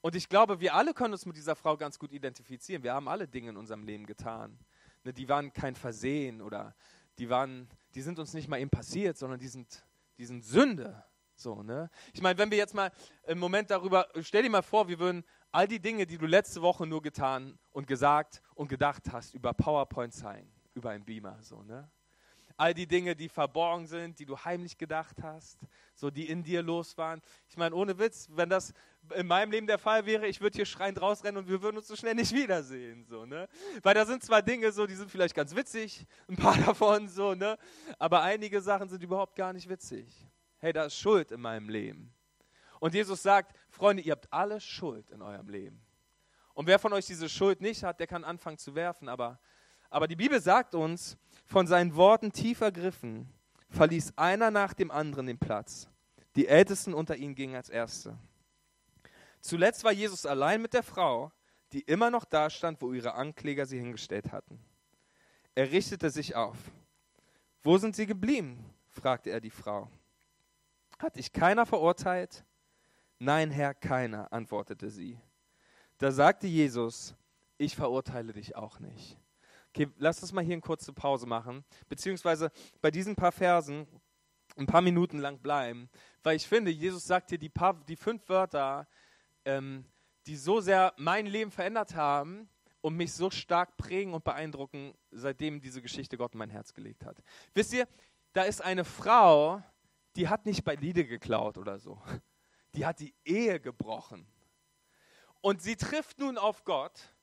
Und 0.01 0.15
ich 0.15 0.29
glaube, 0.29 0.60
wir 0.60 0.74
alle 0.74 0.93
können 0.93 1.13
uns 1.13 1.25
mit 1.25 1.36
dieser 1.36 1.55
Frau 1.55 1.75
ganz 1.75 2.00
gut 2.00 2.12
identifizieren. 2.12 2.84
Wir 2.84 2.93
haben 2.93 3.07
alle 3.07 3.27
Dinge 3.27 3.50
in 3.50 3.57
unserem 3.57 3.84
Leben 3.84 4.05
getan. 4.05 4.57
Ne, 5.03 5.13
die 5.13 5.27
waren 5.27 5.51
kein 5.53 5.75
Versehen 5.75 6.41
oder 6.41 6.75
die, 7.17 7.29
waren, 7.29 7.67
die 7.96 8.01
sind 8.01 8.19
uns 8.19 8.34
nicht 8.34 8.48
mal 8.48 8.60
eben 8.60 8.69
passiert, 8.69 9.17
sondern 9.17 9.39
die 9.39 9.48
sind, 9.48 9.86
die 10.17 10.25
sind 10.25 10.43
Sünde. 10.43 11.03
So, 11.39 11.63
ne? 11.63 11.89
Ich 12.13 12.22
meine, 12.22 12.38
wenn 12.38 12.51
wir 12.51 12.58
jetzt 12.58 12.74
mal 12.74 12.91
im 13.27 13.39
Moment 13.39 13.70
darüber, 13.70 14.08
stell 14.22 14.44
dir 14.44 14.50
mal 14.50 14.62
vor, 14.62 14.88
wir 14.88 15.00
würden 15.00 15.24
all 15.51 15.67
die 15.67 15.79
Dinge, 15.79 16.06
die 16.06 16.17
du 16.17 16.25
letzte 16.25 16.62
Woche 16.62 16.86
nur 16.86 17.01
getan 17.01 17.58
und 17.72 17.88
gesagt 17.88 18.41
und 18.56 18.67
gedacht 18.67 19.03
hast, 19.12 19.34
über 19.34 19.53
PowerPoint 19.53 20.13
zeigen, 20.13 20.51
über 20.74 20.89
ein 20.89 21.06
Beamer. 21.06 21.38
So, 21.41 21.63
ne? 21.63 21.89
all 22.58 22.74
die 22.74 22.88
Dinge, 22.88 23.15
die 23.15 23.29
verborgen 23.29 23.86
sind, 23.86 24.20
die 24.20 24.25
du 24.25 24.38
heimlich 24.38 24.77
gedacht 24.77 25.17
hast, 25.22 25.60
so 25.94 26.10
die 26.10 26.27
in 26.27 26.44
dir 26.44 26.63
los 26.63 26.98
waren. 26.98 27.22
Ich 27.50 27.56
meine, 27.56 27.75
ohne 27.75 27.98
Witz, 28.00 28.27
wenn 28.32 28.50
das 28.50 28.74
in 29.15 29.27
meinem 29.27 29.51
Leben 29.51 29.67
der 29.67 29.77
Fall 29.77 30.06
wäre, 30.06 30.27
ich 30.27 30.41
würde 30.41 30.56
hier 30.56 30.65
schreiend 30.65 31.00
rausrennen 31.00 31.38
und 31.44 31.48
wir 31.48 31.62
würden 31.62 31.77
uns 31.77 31.88
so 31.88 31.96
schnell 31.96 32.15
nicht 32.15 32.34
wiedersehen, 32.34 33.06
so, 33.06 33.25
ne? 33.25 33.48
Weil 33.84 33.94
da 33.94 34.06
sind 34.06 34.24
zwar 34.24 34.41
Dinge 34.41 34.72
so, 34.72 34.88
die 34.88 34.96
sind 34.96 35.10
vielleicht 35.10 35.36
ganz 35.36 35.56
witzig, 35.56 36.06
ein 36.27 36.36
paar 36.36 36.58
davon 36.65 37.08
so, 37.08 37.36
ne? 37.36 37.58
Aber 38.00 38.24
einige 38.24 38.60
Sachen 38.60 38.89
sind 38.89 39.03
überhaupt 39.03 39.36
gar 39.36 39.53
nicht 39.53 39.70
witzig. 39.70 40.27
Hey, 40.59 40.73
da 40.73 40.85
ist 40.85 40.97
Schuld 40.97 41.31
in 41.31 41.41
meinem 41.41 41.69
Leben. 41.69 42.13
Und 42.79 42.93
Jesus 42.93 43.23
sagt, 43.23 43.55
Freunde, 43.69 44.03
ihr 44.03 44.11
habt 44.11 44.31
alle 44.31 44.59
Schuld 44.59 45.09
in 45.11 45.21
eurem 45.21 45.49
Leben. 45.49 45.81
Und 46.53 46.67
wer 46.67 46.79
von 46.79 46.93
euch 46.93 47.05
diese 47.05 47.29
Schuld 47.29 47.61
nicht 47.61 47.83
hat, 47.83 47.99
der 47.99 48.07
kann 48.07 48.23
anfangen 48.23 48.57
zu 48.57 48.75
werfen, 48.75 49.09
aber 49.09 49.39
aber 49.89 50.07
die 50.07 50.15
Bibel 50.15 50.41
sagt 50.41 50.75
uns, 50.75 51.17
von 51.45 51.67
seinen 51.67 51.95
Worten 51.95 52.31
tief 52.31 52.61
ergriffen, 52.61 53.31
verließ 53.69 54.13
einer 54.17 54.51
nach 54.51 54.73
dem 54.73 54.91
anderen 54.91 55.27
den 55.27 55.37
Platz. 55.37 55.89
Die 56.35 56.47
Ältesten 56.47 56.93
unter 56.93 57.15
ihnen 57.15 57.35
gingen 57.35 57.55
als 57.55 57.69
Erste. 57.69 58.17
Zuletzt 59.39 59.83
war 59.83 59.91
Jesus 59.91 60.25
allein 60.25 60.61
mit 60.61 60.73
der 60.73 60.83
Frau, 60.83 61.31
die 61.71 61.81
immer 61.81 62.09
noch 62.09 62.25
da 62.25 62.49
stand, 62.49 62.81
wo 62.81 62.93
ihre 62.93 63.13
Ankläger 63.13 63.65
sie 63.65 63.79
hingestellt 63.79 64.31
hatten. 64.31 64.59
Er 65.55 65.71
richtete 65.71 66.09
sich 66.09 66.35
auf. 66.35 66.57
Wo 67.63 67.77
sind 67.77 67.95
sie 67.95 68.05
geblieben? 68.05 68.63
fragte 68.89 69.29
er 69.29 69.41
die 69.41 69.49
Frau. 69.49 69.89
Hat 71.00 71.16
dich 71.16 71.32
keiner 71.32 71.66
verurteilt? 71.66 72.44
Nein, 73.20 73.51
Herr, 73.51 73.74
keiner, 73.74 74.32
antwortete 74.32 74.89
sie. 74.89 75.20
Da 75.98 76.12
sagte 76.12 76.48
Jesus, 76.48 77.16
ich 77.58 77.75
verurteile 77.75 78.34
dich 78.34 78.56
auch 78.56 78.80
nicht. 78.80 79.18
Okay, 79.70 79.89
lass 79.98 80.22
uns 80.22 80.32
mal 80.32 80.44
hier 80.44 80.54
eine 80.54 80.62
kurze 80.62 80.94
Pause 80.94 81.27
machen, 81.27 81.63
beziehungsweise 81.89 82.51
bei 82.82 82.92
diesen 82.92 83.16
paar 83.16 83.32
Versen 83.32 83.88
ein 84.56 84.66
paar 84.66 84.82
Minuten 84.82 85.20
lang 85.20 85.39
bleiben, 85.39 85.89
weil 86.24 86.36
ich 86.36 86.48
finde, 86.48 86.72
Jesus 86.72 87.06
sagt 87.06 87.30
hier 87.30 87.38
die, 87.38 87.50
paar, 87.50 87.75
die 87.88 87.96
fünf 87.96 88.27
Wörter, 88.30 88.88
ähm, 89.46 89.86
die 90.25 90.36
so 90.36 90.60
sehr 90.62 90.94
mein 90.98 91.25
Leben 91.25 91.51
verändert 91.51 91.96
haben 91.96 92.50
und 92.82 92.96
mich 92.96 93.13
so 93.13 93.30
stark 93.30 93.77
prägen 93.77 94.13
und 94.13 94.24
beeindrucken, 94.24 94.94
seitdem 95.12 95.62
diese 95.62 95.82
Geschichte 95.82 96.18
Gott 96.18 96.34
in 96.34 96.39
mein 96.39 96.50
Herz 96.50 96.74
gelegt 96.74 97.06
hat. 97.06 97.22
Wisst 97.54 97.74
ihr, 97.74 97.88
da 98.34 98.44
ist 98.44 98.62
eine 98.62 98.84
Frau, 98.84 99.62
die 100.17 100.27
hat 100.27 100.45
nicht 100.45 100.63
bei 100.63 100.75
Liede 100.75 101.05
geklaut 101.05 101.57
oder 101.57 101.79
so. 101.79 102.01
Die 102.74 102.86
hat 102.86 103.00
die 103.00 103.15
Ehe 103.24 103.59
gebrochen. 103.59 104.27
Und 105.41 105.62
sie 105.62 105.75
trifft 105.75 106.19
nun 106.19 106.38
auf 106.38 106.63
Gott 106.63 107.13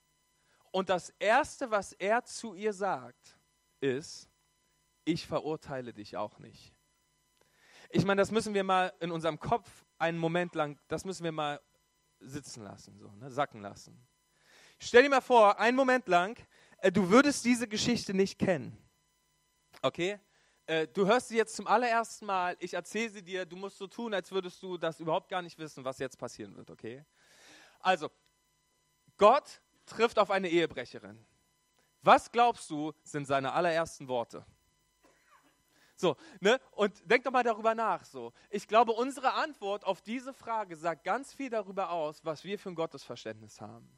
und 0.70 0.88
das 0.88 1.10
Erste, 1.18 1.70
was 1.70 1.92
er 1.92 2.24
zu 2.24 2.54
ihr 2.54 2.72
sagt, 2.72 3.38
ist, 3.80 4.30
ich 5.04 5.26
verurteile 5.26 5.92
dich 5.92 6.16
auch 6.16 6.38
nicht. 6.38 6.72
Ich 7.90 8.04
meine, 8.04 8.22
das 8.22 8.30
müssen 8.30 8.54
wir 8.54 8.64
mal 8.64 8.92
in 9.00 9.12
unserem 9.12 9.38
Kopf 9.38 9.84
einen 9.98 10.18
Moment 10.18 10.54
lang, 10.54 10.78
das 10.88 11.04
müssen 11.04 11.24
wir 11.24 11.32
mal 11.32 11.60
sitzen 12.20 12.62
lassen, 12.62 12.98
so, 12.98 13.10
ne, 13.12 13.30
sacken 13.30 13.60
lassen. 13.60 14.04
Stell 14.78 15.02
dir 15.02 15.10
mal 15.10 15.20
vor, 15.20 15.58
einen 15.58 15.76
Moment 15.76 16.08
lang, 16.08 16.36
äh, 16.78 16.90
du 16.90 17.10
würdest 17.10 17.44
diese 17.44 17.68
Geschichte 17.68 18.14
nicht 18.14 18.38
kennen. 18.38 18.76
Okay? 19.82 20.18
Äh, 20.66 20.88
du 20.88 21.06
hörst 21.06 21.28
sie 21.28 21.36
jetzt 21.36 21.56
zum 21.56 21.66
allerersten 21.66 22.24
Mal, 22.26 22.56
ich 22.58 22.72
erzähle 22.72 23.10
sie 23.10 23.22
dir, 23.22 23.44
du 23.44 23.56
musst 23.56 23.76
so 23.76 23.86
tun, 23.86 24.14
als 24.14 24.30
würdest 24.32 24.62
du 24.62 24.78
das 24.78 24.98
überhaupt 24.98 25.28
gar 25.28 25.42
nicht 25.42 25.58
wissen, 25.58 25.84
was 25.84 25.98
jetzt 25.98 26.18
passieren 26.18 26.56
wird, 26.56 26.70
okay? 26.70 27.04
Also, 27.80 28.10
Gott 29.18 29.60
trifft 29.84 30.18
auf 30.18 30.30
eine 30.30 30.48
Ehebrecherin. 30.48 31.22
Was 32.02 32.32
glaubst 32.32 32.70
du, 32.70 32.92
sind 33.02 33.26
seine 33.26 33.52
allerersten 33.52 34.08
Worte? 34.08 34.44
So, 35.96 36.16
ne? 36.40 36.60
Und 36.72 37.08
denk 37.08 37.24
doch 37.24 37.30
mal 37.30 37.44
darüber 37.44 37.74
nach. 37.74 38.04
So. 38.04 38.32
Ich 38.50 38.66
glaube, 38.66 38.92
unsere 38.92 39.32
Antwort 39.34 39.84
auf 39.84 40.02
diese 40.02 40.34
Frage 40.34 40.76
sagt 40.76 41.04
ganz 41.04 41.32
viel 41.32 41.50
darüber 41.50 41.90
aus, 41.90 42.24
was 42.24 42.42
wir 42.42 42.58
für 42.58 42.70
ein 42.70 42.74
Gottesverständnis 42.74 43.60
haben. 43.60 43.88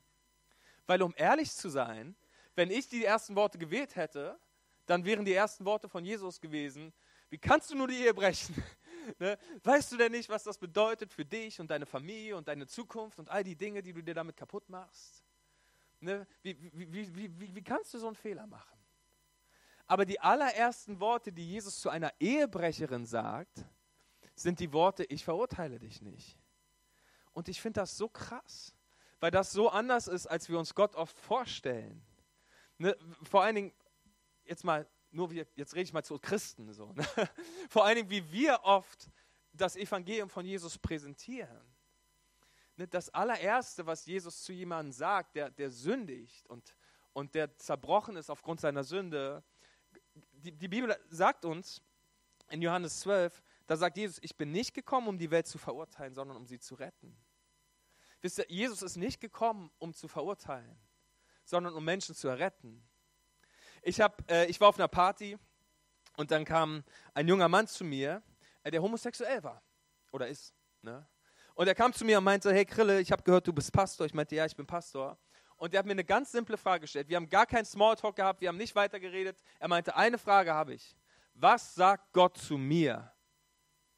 Weil, 0.86 1.02
um 1.02 1.14
ehrlich 1.16 1.52
zu 1.52 1.68
sein, 1.68 2.14
wenn 2.54 2.70
ich 2.70 2.88
die 2.88 3.04
ersten 3.04 3.34
Worte 3.34 3.58
gewählt 3.58 3.96
hätte, 3.96 4.38
dann 4.86 5.04
wären 5.04 5.24
die 5.24 5.32
ersten 5.32 5.64
Worte 5.64 5.88
von 5.88 6.04
Jesus 6.04 6.40
gewesen: 6.40 6.92
Wie 7.28 7.38
kannst 7.38 7.70
du 7.70 7.74
nur 7.74 7.88
die 7.88 7.96
Ehe 7.96 8.14
brechen? 8.14 8.54
ne? 9.18 9.38
Weißt 9.62 9.92
du 9.92 9.96
denn 9.96 10.12
nicht, 10.12 10.28
was 10.28 10.44
das 10.44 10.58
bedeutet 10.58 11.12
für 11.12 11.24
dich 11.24 11.60
und 11.60 11.70
deine 11.70 11.86
Familie 11.86 12.36
und 12.36 12.48
deine 12.48 12.66
Zukunft 12.66 13.18
und 13.18 13.28
all 13.28 13.44
die 13.44 13.56
Dinge, 13.56 13.82
die 13.82 13.92
du 13.92 14.02
dir 14.02 14.14
damit 14.14 14.36
kaputt 14.36 14.68
machst? 14.68 15.22
Ne? 16.00 16.26
Wie, 16.42 16.56
wie, 16.72 17.14
wie, 17.14 17.54
wie 17.54 17.64
kannst 17.64 17.94
du 17.94 17.98
so 17.98 18.06
einen 18.06 18.16
Fehler 18.16 18.46
machen? 18.46 18.78
Aber 19.86 20.04
die 20.04 20.20
allerersten 20.20 20.98
Worte, 21.00 21.32
die 21.32 21.48
Jesus 21.48 21.80
zu 21.80 21.88
einer 21.88 22.12
Ehebrecherin 22.18 23.06
sagt, 23.06 23.64
sind 24.34 24.60
die 24.60 24.72
Worte, 24.72 25.04
ich 25.04 25.24
verurteile 25.24 25.78
dich 25.78 26.02
nicht. 26.02 26.38
Und 27.32 27.48
ich 27.48 27.60
finde 27.60 27.80
das 27.80 27.96
so 27.96 28.08
krass, 28.08 28.74
weil 29.20 29.30
das 29.30 29.52
so 29.52 29.68
anders 29.70 30.08
ist, 30.08 30.26
als 30.26 30.48
wir 30.48 30.58
uns 30.58 30.74
Gott 30.74 30.94
oft 30.96 31.18
vorstellen. 31.18 32.02
Ne? 32.78 32.96
Vor 33.22 33.42
allen 33.42 33.54
Dingen, 33.54 33.72
jetzt 34.46 34.64
mal, 34.64 34.88
nur 35.10 35.30
wir, 35.30 35.46
jetzt 35.54 35.74
rede 35.74 35.84
ich 35.84 35.92
mal 35.92 36.04
zu 36.04 36.18
Christen 36.18 36.72
so. 36.72 36.92
Ne? 36.92 37.04
Vor 37.68 37.84
allen 37.84 37.96
Dingen, 37.96 38.10
wie 38.10 38.32
wir 38.32 38.60
oft 38.62 39.10
das 39.52 39.76
Evangelium 39.76 40.28
von 40.28 40.44
Jesus 40.44 40.78
präsentieren. 40.78 41.76
ne, 42.76 42.86
das 42.86 43.08
allererste, 43.10 43.86
was 43.86 44.06
Jesus 44.06 44.42
zu 44.42 44.52
jemandem 44.52 44.92
sagt, 44.92 45.36
der, 45.36 45.50
der 45.50 45.70
sündigt 45.70 46.46
und, 46.48 46.76
und 47.12 47.34
der 47.34 47.56
zerbrochen 47.56 48.16
ist 48.16 48.30
aufgrund 48.30 48.60
seiner 48.60 48.84
Sünde, 48.84 49.42
die, 50.32 50.52
die 50.52 50.68
Bibel 50.68 50.96
sagt 51.08 51.44
uns 51.44 51.82
in 52.48 52.62
Johannes 52.62 53.00
12, 53.00 53.42
da 53.66 53.76
sagt 53.76 53.96
Jesus, 53.96 54.18
ich 54.22 54.36
bin 54.36 54.52
nicht 54.52 54.74
gekommen, 54.74 55.08
um 55.08 55.18
die 55.18 55.30
Welt 55.30 55.46
zu 55.46 55.58
verurteilen, 55.58 56.14
sondern 56.14 56.36
um 56.36 56.46
sie 56.46 56.58
zu 56.58 56.74
retten. 56.74 57.16
Wisst 58.20 58.38
ihr, 58.38 58.46
Jesus 58.48 58.82
ist 58.82 58.96
nicht 58.96 59.20
gekommen, 59.20 59.70
um 59.78 59.92
zu 59.92 60.08
verurteilen, 60.08 60.78
sondern 61.44 61.74
um 61.74 61.84
Menschen 61.84 62.14
zu 62.14 62.28
erretten. 62.28 62.86
Ich, 63.86 64.00
hab, 64.00 64.28
äh, 64.28 64.46
ich 64.46 64.60
war 64.60 64.68
auf 64.68 64.78
einer 64.80 64.88
Party 64.88 65.38
und 66.16 66.32
dann 66.32 66.44
kam 66.44 66.82
ein 67.14 67.28
junger 67.28 67.48
Mann 67.48 67.68
zu 67.68 67.84
mir, 67.84 68.20
äh, 68.64 68.70
der 68.72 68.82
homosexuell 68.82 69.44
war 69.44 69.62
oder 70.10 70.26
ist. 70.26 70.52
Ne? 70.82 71.06
Und 71.54 71.68
er 71.68 71.74
kam 71.76 71.92
zu 71.92 72.04
mir 72.04 72.18
und 72.18 72.24
meinte, 72.24 72.52
hey 72.52 72.64
Krille, 72.64 73.00
ich 73.00 73.12
habe 73.12 73.22
gehört, 73.22 73.46
du 73.46 73.52
bist 73.52 73.72
Pastor. 73.72 74.04
Ich 74.04 74.12
meinte, 74.12 74.34
ja, 74.34 74.44
ich 74.44 74.56
bin 74.56 74.66
Pastor. 74.66 75.16
Und 75.54 75.72
er 75.72 75.78
hat 75.78 75.86
mir 75.86 75.92
eine 75.92 76.04
ganz 76.04 76.32
simple 76.32 76.56
Frage 76.56 76.80
gestellt. 76.80 77.08
Wir 77.08 77.14
haben 77.14 77.28
gar 77.28 77.46
keinen 77.46 77.64
Smalltalk 77.64 78.16
gehabt, 78.16 78.40
wir 78.40 78.48
haben 78.48 78.56
nicht 78.56 78.74
weitergeredet. 78.74 79.40
Er 79.60 79.68
meinte, 79.68 79.94
eine 79.94 80.18
Frage 80.18 80.52
habe 80.52 80.74
ich. 80.74 80.96
Was 81.34 81.76
sagt 81.76 82.12
Gott 82.12 82.36
zu 82.38 82.58
mir? 82.58 83.12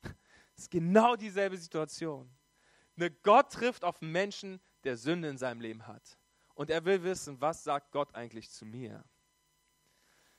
Das 0.02 0.12
ist 0.57 0.71
genau 0.71 1.16
dieselbe 1.16 1.57
Situation. 1.57 2.30
Ne, 2.95 3.11
Gott 3.11 3.52
trifft 3.54 3.85
auf 3.85 4.02
einen 4.02 4.12
Menschen, 4.12 4.61
der 4.85 4.99
Sünde 4.99 5.28
in 5.28 5.38
seinem 5.38 5.62
Leben 5.62 5.87
hat. 5.87 6.18
Und 6.52 6.68
er 6.68 6.85
will 6.85 7.02
wissen, 7.04 7.40
was 7.40 7.64
sagt 7.64 7.90
Gott 7.90 8.14
eigentlich 8.14 8.50
zu 8.50 8.66
mir? 8.66 9.02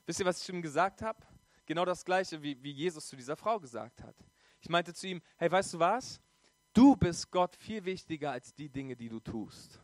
Wisst 0.10 0.22
ihr, 0.22 0.26
was 0.26 0.42
ich 0.42 0.50
ihm 0.50 0.64
gesagt 0.64 1.04
habe? 1.04 1.20
Genau 1.68 1.86
das 1.86 2.04
gleiche, 2.04 2.42
wie, 2.42 2.58
wie 2.64 2.72
Jesus 2.72 3.08
zu 3.10 3.16
dieser 3.16 3.36
Frau 3.36 3.60
gesagt 3.60 4.02
hat. 4.02 4.16
Ich 4.60 4.68
meinte 4.68 4.92
zu 4.92 5.06
ihm, 5.06 5.22
hey, 5.38 5.52
weißt 5.52 5.76
du 5.76 5.80
was? 5.80 6.20
Du 6.74 6.96
bist 6.96 7.30
Gott 7.30 7.56
viel 7.56 7.86
wichtiger 7.86 8.32
als 8.32 8.52
die 8.56 8.70
Dinge, 8.70 8.96
die 8.96 9.08
du 9.08 9.20
tust. 9.20 9.80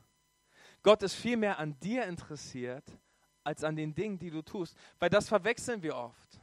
Gott 0.81 1.03
ist 1.03 1.13
viel 1.13 1.37
mehr 1.37 1.59
an 1.59 1.79
dir 1.79 2.05
interessiert, 2.05 2.83
als 3.43 3.63
an 3.63 3.75
den 3.75 3.93
Dingen, 3.93 4.17
die 4.17 4.31
du 4.31 4.41
tust. 4.41 4.75
Weil 4.97 5.11
das 5.11 5.27
verwechseln 5.27 5.83
wir 5.83 5.95
oft. 5.95 6.41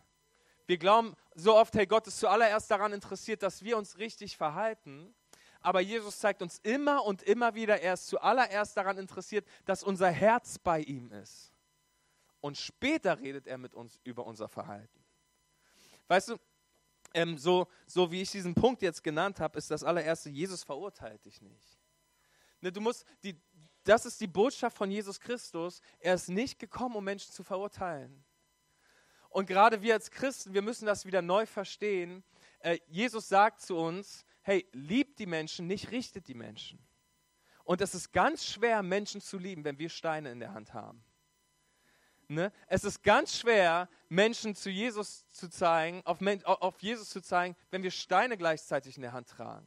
Wir 0.66 0.78
glauben 0.78 1.16
so 1.34 1.56
oft, 1.56 1.74
hey, 1.74 1.84
Gott 1.84 2.06
ist 2.06 2.20
zuallererst 2.20 2.70
daran 2.70 2.92
interessiert, 2.92 3.42
dass 3.42 3.64
wir 3.64 3.76
uns 3.76 3.98
richtig 3.98 4.36
verhalten. 4.36 5.12
Aber 5.60 5.80
Jesus 5.80 6.20
zeigt 6.20 6.40
uns 6.40 6.60
immer 6.60 7.04
und 7.04 7.24
immer 7.24 7.56
wieder, 7.56 7.80
er 7.80 7.94
ist 7.94 8.06
zuallererst 8.06 8.76
daran 8.76 8.98
interessiert, 8.98 9.44
dass 9.64 9.82
unser 9.82 10.12
Herz 10.12 10.56
bei 10.60 10.82
ihm 10.82 11.10
ist. 11.10 11.51
Und 12.42 12.58
später 12.58 13.20
redet 13.20 13.46
er 13.46 13.56
mit 13.56 13.72
uns 13.72 14.00
über 14.02 14.26
unser 14.26 14.48
Verhalten. 14.48 15.04
Weißt 16.08 16.30
du, 16.30 16.36
ähm, 17.14 17.38
so, 17.38 17.68
so 17.86 18.10
wie 18.10 18.20
ich 18.20 18.32
diesen 18.32 18.54
Punkt 18.54 18.82
jetzt 18.82 19.04
genannt 19.04 19.38
habe, 19.38 19.56
ist 19.56 19.70
das 19.70 19.84
allererste, 19.84 20.28
Jesus 20.28 20.64
verurteilt 20.64 21.24
dich 21.24 21.40
nicht. 21.40 21.78
Ne, 22.60 22.72
du 22.72 22.80
musst, 22.80 23.04
die, 23.22 23.40
das 23.84 24.06
ist 24.06 24.20
die 24.20 24.26
Botschaft 24.26 24.76
von 24.76 24.90
Jesus 24.90 25.20
Christus. 25.20 25.80
Er 26.00 26.14
ist 26.14 26.28
nicht 26.28 26.58
gekommen, 26.58 26.96
um 26.96 27.04
Menschen 27.04 27.32
zu 27.32 27.44
verurteilen. 27.44 28.24
Und 29.28 29.46
gerade 29.46 29.80
wir 29.80 29.94
als 29.94 30.10
Christen, 30.10 30.52
wir 30.52 30.62
müssen 30.62 30.84
das 30.84 31.06
wieder 31.06 31.22
neu 31.22 31.46
verstehen. 31.46 32.24
Äh, 32.58 32.80
Jesus 32.88 33.28
sagt 33.28 33.60
zu 33.60 33.76
uns, 33.76 34.24
hey, 34.42 34.68
liebt 34.72 35.20
die 35.20 35.26
Menschen, 35.26 35.68
nicht 35.68 35.92
richtet 35.92 36.26
die 36.26 36.34
Menschen. 36.34 36.84
Und 37.62 37.80
es 37.80 37.94
ist 37.94 38.12
ganz 38.12 38.44
schwer, 38.44 38.82
Menschen 38.82 39.20
zu 39.20 39.38
lieben, 39.38 39.62
wenn 39.62 39.78
wir 39.78 39.88
Steine 39.88 40.32
in 40.32 40.40
der 40.40 40.52
Hand 40.52 40.74
haben. 40.74 41.04
Ne? 42.34 42.50
Es 42.66 42.84
ist 42.84 43.02
ganz 43.02 43.36
schwer, 43.36 43.88
Menschen 44.08 44.54
zu 44.54 44.70
Jesus 44.70 45.28
zu 45.30 45.50
zeigen, 45.50 46.00
auf, 46.04 46.18
auf 46.44 46.80
Jesus 46.80 47.10
zu 47.10 47.20
zeigen, 47.20 47.56
wenn 47.70 47.82
wir 47.82 47.90
Steine 47.90 48.38
gleichzeitig 48.38 48.96
in 48.96 49.02
der 49.02 49.12
Hand 49.12 49.28
tragen. 49.28 49.66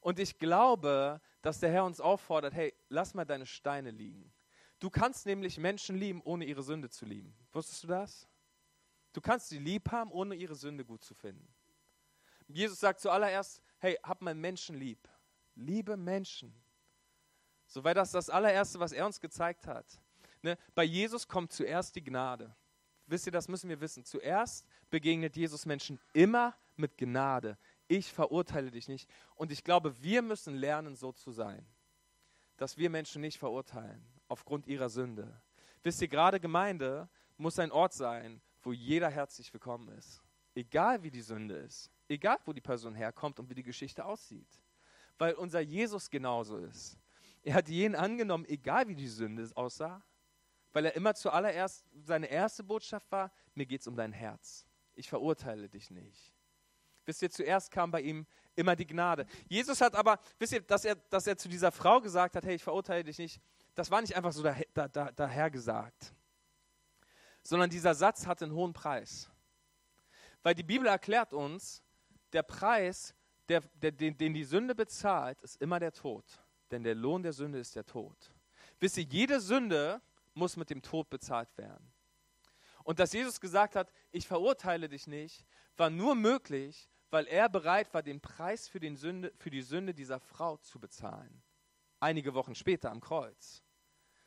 Und 0.00 0.18
ich 0.18 0.38
glaube, 0.38 1.20
dass 1.42 1.60
der 1.60 1.70
Herr 1.70 1.84
uns 1.84 2.00
auffordert, 2.00 2.54
hey, 2.54 2.74
lass 2.88 3.14
mal 3.14 3.24
deine 3.24 3.46
Steine 3.46 3.90
liegen. 3.90 4.32
Du 4.80 4.90
kannst 4.90 5.26
nämlich 5.26 5.58
Menschen 5.58 5.96
lieben, 5.96 6.22
ohne 6.24 6.44
ihre 6.44 6.62
Sünde 6.62 6.90
zu 6.90 7.04
lieben. 7.04 7.36
Wusstest 7.52 7.84
du 7.84 7.88
das? 7.88 8.26
Du 9.12 9.20
kannst 9.20 9.48
sie 9.48 9.58
lieb 9.58 9.90
haben, 9.92 10.10
ohne 10.10 10.34
ihre 10.34 10.54
Sünde 10.54 10.84
gut 10.84 11.04
zu 11.04 11.14
finden. 11.14 11.46
Jesus 12.48 12.80
sagt 12.80 13.00
zuallererst, 13.00 13.62
hey, 13.78 13.96
hab 14.02 14.22
mal 14.22 14.34
Menschen 14.34 14.76
lieb. 14.76 15.08
Liebe 15.54 15.96
Menschen. 15.96 16.52
So 17.66 17.84
wäre 17.84 17.94
das 17.94 18.10
das 18.10 18.28
allererste, 18.28 18.80
was 18.80 18.92
er 18.92 19.06
uns 19.06 19.20
gezeigt 19.20 19.66
hat. 19.66 20.00
Ne? 20.42 20.56
Bei 20.74 20.84
Jesus 20.84 21.28
kommt 21.28 21.52
zuerst 21.52 21.94
die 21.96 22.04
Gnade. 22.04 22.54
Wisst 23.06 23.26
ihr, 23.26 23.32
das 23.32 23.48
müssen 23.48 23.68
wir 23.68 23.80
wissen. 23.80 24.04
Zuerst 24.04 24.66
begegnet 24.88 25.36
Jesus 25.36 25.66
Menschen 25.66 25.98
immer 26.12 26.56
mit 26.76 26.96
Gnade. 26.96 27.58
Ich 27.88 28.12
verurteile 28.12 28.70
dich 28.70 28.88
nicht. 28.88 29.10
Und 29.34 29.50
ich 29.50 29.64
glaube, 29.64 30.00
wir 30.02 30.22
müssen 30.22 30.54
lernen, 30.54 30.94
so 30.94 31.12
zu 31.12 31.32
sein. 31.32 31.66
Dass 32.56 32.76
wir 32.76 32.88
Menschen 32.88 33.20
nicht 33.20 33.38
verurteilen 33.38 34.04
aufgrund 34.28 34.66
ihrer 34.66 34.88
Sünde. 34.88 35.42
Wisst 35.82 36.00
ihr, 36.02 36.08
gerade 36.08 36.38
Gemeinde 36.38 37.08
muss 37.36 37.58
ein 37.58 37.72
Ort 37.72 37.94
sein, 37.94 38.40
wo 38.62 38.72
jeder 38.72 39.08
herzlich 39.08 39.52
willkommen 39.52 39.88
ist. 39.88 40.22
Egal 40.54 41.02
wie 41.02 41.10
die 41.10 41.22
Sünde 41.22 41.56
ist. 41.56 41.90
Egal 42.08 42.38
wo 42.44 42.52
die 42.52 42.60
Person 42.60 42.94
herkommt 42.94 43.40
und 43.40 43.48
wie 43.50 43.54
die 43.54 43.62
Geschichte 43.62 44.04
aussieht. 44.04 44.60
Weil 45.18 45.34
unser 45.34 45.60
Jesus 45.60 46.10
genauso 46.10 46.58
ist. 46.58 46.98
Er 47.42 47.54
hat 47.54 47.68
jeden 47.68 47.94
angenommen, 47.94 48.44
egal 48.46 48.86
wie 48.88 48.94
die 48.94 49.08
Sünde 49.08 49.50
aussah. 49.54 50.02
Weil 50.72 50.86
er 50.86 50.94
immer 50.94 51.14
zuallererst, 51.14 51.84
seine 52.02 52.26
erste 52.26 52.62
Botschaft 52.62 53.10
war, 53.10 53.32
mir 53.54 53.66
geht 53.66 53.80
es 53.80 53.86
um 53.86 53.96
dein 53.96 54.12
Herz. 54.12 54.66
Ich 54.94 55.08
verurteile 55.08 55.68
dich 55.68 55.90
nicht. 55.90 56.32
Wisst 57.06 57.22
ihr, 57.22 57.30
zuerst 57.30 57.70
kam 57.70 57.90
bei 57.90 58.02
ihm 58.02 58.26
immer 58.54 58.76
die 58.76 58.86
Gnade. 58.86 59.26
Jesus 59.48 59.80
hat 59.80 59.96
aber, 59.96 60.20
wisst 60.38 60.52
ihr, 60.52 60.60
dass 60.60 60.84
er, 60.84 60.94
dass 60.94 61.26
er 61.26 61.36
zu 61.36 61.48
dieser 61.48 61.72
Frau 61.72 62.00
gesagt 62.00 62.36
hat, 62.36 62.44
hey, 62.44 62.54
ich 62.54 62.62
verurteile 62.62 63.04
dich 63.04 63.18
nicht, 63.18 63.40
das 63.74 63.90
war 63.90 64.00
nicht 64.00 64.14
einfach 64.16 64.32
so 64.32 64.42
daher, 64.42 64.66
da, 64.74 64.88
da, 64.88 65.10
daher 65.12 65.50
gesagt 65.50 66.14
sondern 67.42 67.70
dieser 67.70 67.94
Satz 67.94 68.26
hat 68.26 68.42
einen 68.42 68.52
hohen 68.52 68.72
Preis. 68.72 69.30
Weil 70.42 70.54
die 70.54 70.62
Bibel 70.62 70.86
erklärt 70.86 71.32
uns, 71.32 71.82
der 72.32 72.42
Preis, 72.42 73.14
der, 73.48 73.60
der, 73.74 73.92
den, 73.92 74.16
den 74.16 74.34
die 74.34 74.44
Sünde 74.44 74.74
bezahlt, 74.74 75.40
ist 75.42 75.60
immer 75.60 75.80
der 75.80 75.92
Tod. 75.92 76.24
Denn 76.70 76.82
der 76.82 76.94
Lohn 76.94 77.22
der 77.22 77.32
Sünde 77.32 77.58
ist 77.58 77.74
der 77.76 77.84
Tod. 77.84 78.32
Wisst 78.78 78.96
ihr, 78.96 79.04
jede 79.04 79.40
Sünde 79.40 80.00
muss 80.34 80.56
mit 80.56 80.70
dem 80.70 80.82
Tod 80.82 81.10
bezahlt 81.10 81.56
werden. 81.58 81.92
Und 82.84 82.98
dass 82.98 83.12
Jesus 83.12 83.40
gesagt 83.40 83.76
hat, 83.76 83.92
ich 84.10 84.26
verurteile 84.26 84.88
dich 84.88 85.06
nicht, 85.06 85.46
war 85.76 85.90
nur 85.90 86.14
möglich, 86.14 86.88
weil 87.10 87.26
er 87.26 87.48
bereit 87.48 87.92
war, 87.92 88.02
den 88.02 88.20
Preis 88.20 88.68
für, 88.68 88.80
den 88.80 88.96
Sünde, 88.96 89.32
für 89.36 89.50
die 89.50 89.62
Sünde 89.62 89.94
dieser 89.94 90.20
Frau 90.20 90.56
zu 90.58 90.80
bezahlen. 90.80 91.42
Einige 91.98 92.34
Wochen 92.34 92.54
später 92.54 92.90
am 92.90 93.00
Kreuz. 93.00 93.62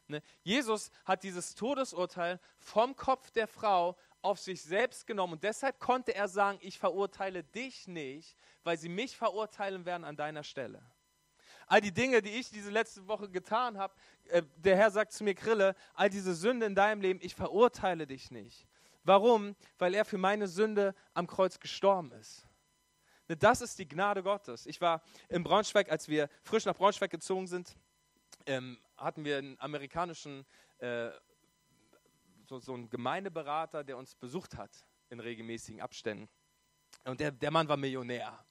Ne? 0.08 0.22
Jesus 0.44 0.92
hat 1.06 1.24
dieses 1.24 1.56
Todesurteil 1.56 2.40
vom 2.60 2.96
Kopf 2.96 3.32
der 3.32 3.48
Frau 3.48 3.98
auf 4.22 4.40
sich 4.40 4.62
selbst 4.62 5.08
genommen 5.08 5.34
und 5.34 5.44
deshalb 5.44 5.80
konnte 5.80 6.14
er 6.14 6.28
sagen, 6.28 6.60
ich 6.62 6.78
verurteile 6.78 7.44
dich 7.44 7.88
nicht, 7.88 8.38
weil 8.64 8.78
sie 8.78 8.90
mich 8.90 9.18
verurteilen 9.18 9.86
werden 9.86 10.04
an 10.04 10.16
deiner 10.16 10.44
Stelle. 10.44 10.84
All 11.68 11.82
die 11.82 11.94
Dinge, 11.94 12.22
die 12.22 12.32
ich 12.32 12.50
diese 12.50 12.70
letzte 12.70 13.08
Woche 13.08 13.30
getan 13.30 13.78
habe, 13.78 13.94
äh, 14.26 14.44
der 14.58 14.78
Herr 14.78 14.92
sagt 14.92 15.12
zu 15.12 15.24
mir, 15.24 15.36
Krille, 15.36 15.76
all 15.94 16.10
diese 16.10 16.34
Sünde 16.34 16.66
in 16.66 16.76
deinem 16.76 17.02
Leben, 17.02 17.20
ich 17.22 17.36
verurteile 17.36 18.08
dich 18.08 18.32
nicht. 18.32 18.68
Warum? 19.04 19.56
Weil 19.78 19.94
er 19.94 20.06
für 20.06 20.18
meine 20.18 20.48
Sünde 20.48 20.96
am 21.14 21.28
Kreuz 21.28 21.60
gestorben 21.60 22.12
ist. 22.14 22.48
Ne, 23.28 23.38
das 23.38 23.62
ist 23.62 23.80
die 23.80 23.88
Gnade 23.88 24.24
Gottes. 24.24 24.66
Ich 24.66 24.82
war 24.82 25.02
in 25.30 25.44
Braunschweig, 25.44 25.90
als 25.90 26.08
wir 26.08 26.30
frisch 26.42 26.66
nach 26.66 26.76
Braunschweig 26.76 27.12
gezogen 27.12 27.48
sind, 27.48 27.76
ähm, 28.46 28.78
hatten 28.98 29.24
wir 29.26 29.38
einen 29.38 29.60
amerikanischen, 29.60 30.46
äh, 30.80 31.10
so, 32.46 32.60
so 32.60 32.74
einen 32.74 32.90
Gemeindeberater, 32.90 33.84
der 33.84 33.98
uns 33.98 34.16
besucht 34.16 34.58
hat 34.58 34.86
in 35.10 35.20
regelmäßigen 35.20 35.82
Abständen. 35.82 36.30
Und 37.06 37.20
der, 37.20 37.32
der 37.32 37.52
Mann 37.52 37.68
war 37.68 37.78
Millionär. 37.78 38.44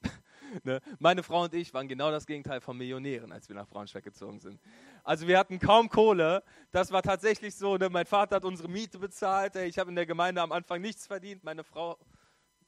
ne? 0.65 0.81
Meine 0.99 1.23
Frau 1.23 1.45
und 1.45 1.55
ich 1.55 1.73
waren 1.75 1.89
genau 1.89 2.11
das 2.11 2.27
Gegenteil 2.27 2.61
von 2.61 2.77
Millionären, 2.77 3.33
als 3.33 3.49
wir 3.49 3.57
nach 3.57 3.67
Braunschweig 3.67 4.05
gezogen 4.05 4.41
sind. 4.41 4.61
Also 5.05 5.27
wir 5.27 5.39
hatten 5.39 5.59
kaum 5.59 5.89
Kohle. 5.89 6.43
Das 6.71 6.93
war 6.93 7.03
tatsächlich 7.03 7.55
so. 7.55 7.77
Ne? 7.77 7.89
Mein 7.89 8.07
Vater 8.07 8.37
hat 8.37 8.45
unsere 8.45 8.69
Miete 8.69 8.99
bezahlt. 8.99 9.57
Ich 9.57 9.79
habe 9.79 9.91
in 9.91 9.97
der 9.97 10.07
Gemeinde 10.07 10.41
am 10.43 10.53
Anfang 10.53 10.81
nichts 10.81 11.07
verdient. 11.07 11.45
Meine 11.45 11.65
Frau 11.65 11.99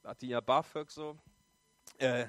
hatte 0.03 0.25
ihr 0.25 0.41
BAföG 0.41 0.91
so. 0.91 1.17
Äh, 1.97 2.25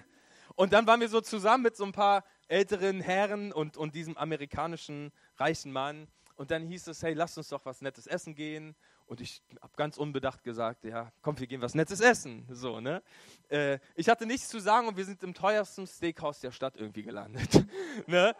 und 0.54 0.72
dann 0.72 0.86
waren 0.86 1.00
wir 1.00 1.08
so 1.08 1.20
zusammen 1.20 1.64
mit 1.64 1.76
so 1.76 1.84
ein 1.84 1.92
paar 1.92 2.24
älteren 2.48 3.00
Herren 3.00 3.52
und, 3.52 3.76
und 3.76 3.94
diesem 3.94 4.16
amerikanischen 4.16 5.12
reichen 5.36 5.72
Mann. 5.72 6.08
Und 6.36 6.50
dann 6.50 6.64
hieß 6.64 6.86
es, 6.88 7.02
hey, 7.02 7.14
lass 7.14 7.36
uns 7.36 7.48
doch 7.48 7.64
was 7.64 7.80
Nettes 7.80 8.06
essen 8.06 8.34
gehen. 8.34 8.76
Und 9.06 9.20
ich 9.20 9.42
habe 9.62 9.72
ganz 9.76 9.98
unbedacht 9.98 10.42
gesagt, 10.42 10.84
ja, 10.84 11.12
komm, 11.22 11.38
wir 11.38 11.46
gehen 11.46 11.60
was 11.60 11.74
Nettes 11.74 12.00
essen. 12.00 12.44
So, 12.50 12.80
ne? 12.80 13.02
Äh, 13.48 13.78
ich 13.94 14.08
hatte 14.08 14.26
nichts 14.26 14.48
zu 14.48 14.58
sagen 14.58 14.88
und 14.88 14.96
wir 14.96 15.04
sind 15.04 15.22
im 15.22 15.32
teuersten 15.32 15.86
Steakhouse 15.86 16.40
der 16.40 16.50
Stadt 16.50 16.76
irgendwie 16.76 17.02
gelandet. 17.02 17.64
ne? 18.06 18.34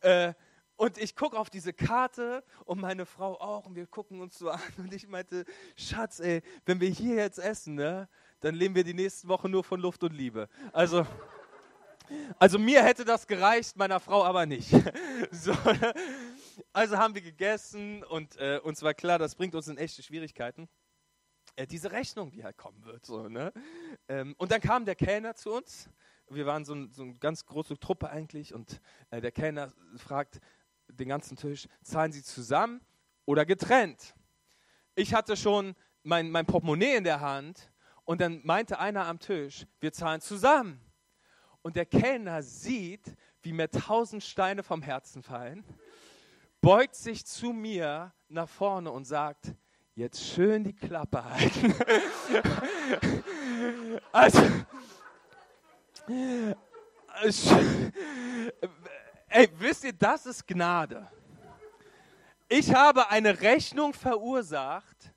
Äh, 0.00 0.34
und 0.76 0.98
ich 0.98 1.16
gucke 1.16 1.38
auf 1.38 1.48
diese 1.48 1.72
Karte 1.72 2.44
und 2.64 2.80
meine 2.80 3.06
Frau 3.06 3.40
auch 3.40 3.66
und 3.66 3.74
wir 3.74 3.86
gucken 3.86 4.20
uns 4.20 4.38
so 4.38 4.50
an 4.50 4.60
und 4.78 4.92
ich 4.92 5.08
meinte, 5.08 5.44
Schatz, 5.76 6.20
ey, 6.20 6.42
wenn 6.66 6.80
wir 6.80 6.88
hier 6.88 7.16
jetzt 7.16 7.38
essen, 7.38 7.76
ne, 7.76 8.08
dann 8.40 8.54
leben 8.54 8.74
wir 8.74 8.84
die 8.84 8.94
nächsten 8.94 9.28
Wochen 9.28 9.50
nur 9.50 9.64
von 9.64 9.80
Luft 9.80 10.02
und 10.02 10.12
Liebe. 10.12 10.48
Also 10.72 11.06
Also 12.38 12.58
mir 12.58 12.82
hätte 12.82 13.04
das 13.04 13.26
gereicht, 13.26 13.76
meiner 13.76 14.00
Frau 14.00 14.24
aber 14.24 14.46
nicht. 14.46 14.70
So, 15.30 15.52
ne? 15.52 15.94
Also 16.72 16.98
haben 16.98 17.14
wir 17.14 17.22
gegessen 17.22 18.04
und 18.04 18.36
äh, 18.36 18.60
uns 18.62 18.82
war 18.82 18.94
klar, 18.94 19.18
das 19.18 19.34
bringt 19.34 19.54
uns 19.54 19.68
in 19.68 19.78
echte 19.78 20.02
Schwierigkeiten. 20.02 20.68
Äh, 21.56 21.66
diese 21.66 21.92
Rechnung, 21.92 22.30
die 22.30 22.44
halt 22.44 22.56
kommen 22.56 22.84
wird. 22.84 23.04
So, 23.04 23.28
ne? 23.28 23.52
Ähm, 24.08 24.34
und 24.38 24.52
dann 24.52 24.60
kam 24.60 24.84
der 24.84 24.94
Kellner 24.94 25.34
zu 25.34 25.52
uns. 25.52 25.88
Wir 26.28 26.46
waren 26.46 26.64
so, 26.64 26.88
so 26.90 27.02
eine 27.02 27.14
ganz 27.18 27.44
große 27.44 27.78
Truppe 27.78 28.08
eigentlich 28.08 28.54
und 28.54 28.80
äh, 29.10 29.20
der 29.20 29.32
Kellner 29.32 29.72
fragt 29.96 30.40
den 30.88 31.08
ganzen 31.08 31.36
Tisch, 31.36 31.68
zahlen 31.82 32.12
Sie 32.12 32.22
zusammen 32.22 32.80
oder 33.24 33.44
getrennt? 33.44 34.14
Ich 34.94 35.14
hatte 35.14 35.36
schon 35.36 35.74
mein, 36.02 36.30
mein 36.30 36.46
Portemonnaie 36.46 36.96
in 36.96 37.04
der 37.04 37.20
Hand 37.20 37.70
und 38.04 38.20
dann 38.20 38.40
meinte 38.44 38.78
einer 38.78 39.06
am 39.06 39.18
Tisch, 39.18 39.66
wir 39.80 39.92
zahlen 39.92 40.20
zusammen. 40.20 40.80
Und 41.62 41.76
der 41.76 41.86
Kellner 41.86 42.42
sieht, 42.42 43.14
wie 43.42 43.52
mir 43.52 43.70
tausend 43.70 44.24
Steine 44.24 44.62
vom 44.62 44.82
Herzen 44.82 45.22
fallen, 45.22 45.64
beugt 46.62 46.94
sich 46.94 47.26
zu 47.26 47.52
mir 47.52 48.14
nach 48.28 48.48
vorne 48.48 48.90
und 48.90 49.04
sagt, 49.04 49.52
jetzt 49.94 50.24
schön 50.24 50.64
die 50.64 50.72
Klappe 50.72 51.22
halten. 51.22 51.74
also, 54.12 54.40
ey, 59.28 59.50
wisst 59.58 59.84
ihr, 59.84 59.92
das 59.92 60.24
ist 60.24 60.46
Gnade. 60.46 61.06
Ich 62.48 62.72
habe 62.72 63.10
eine 63.10 63.38
Rechnung 63.40 63.92
verursacht, 63.92 65.12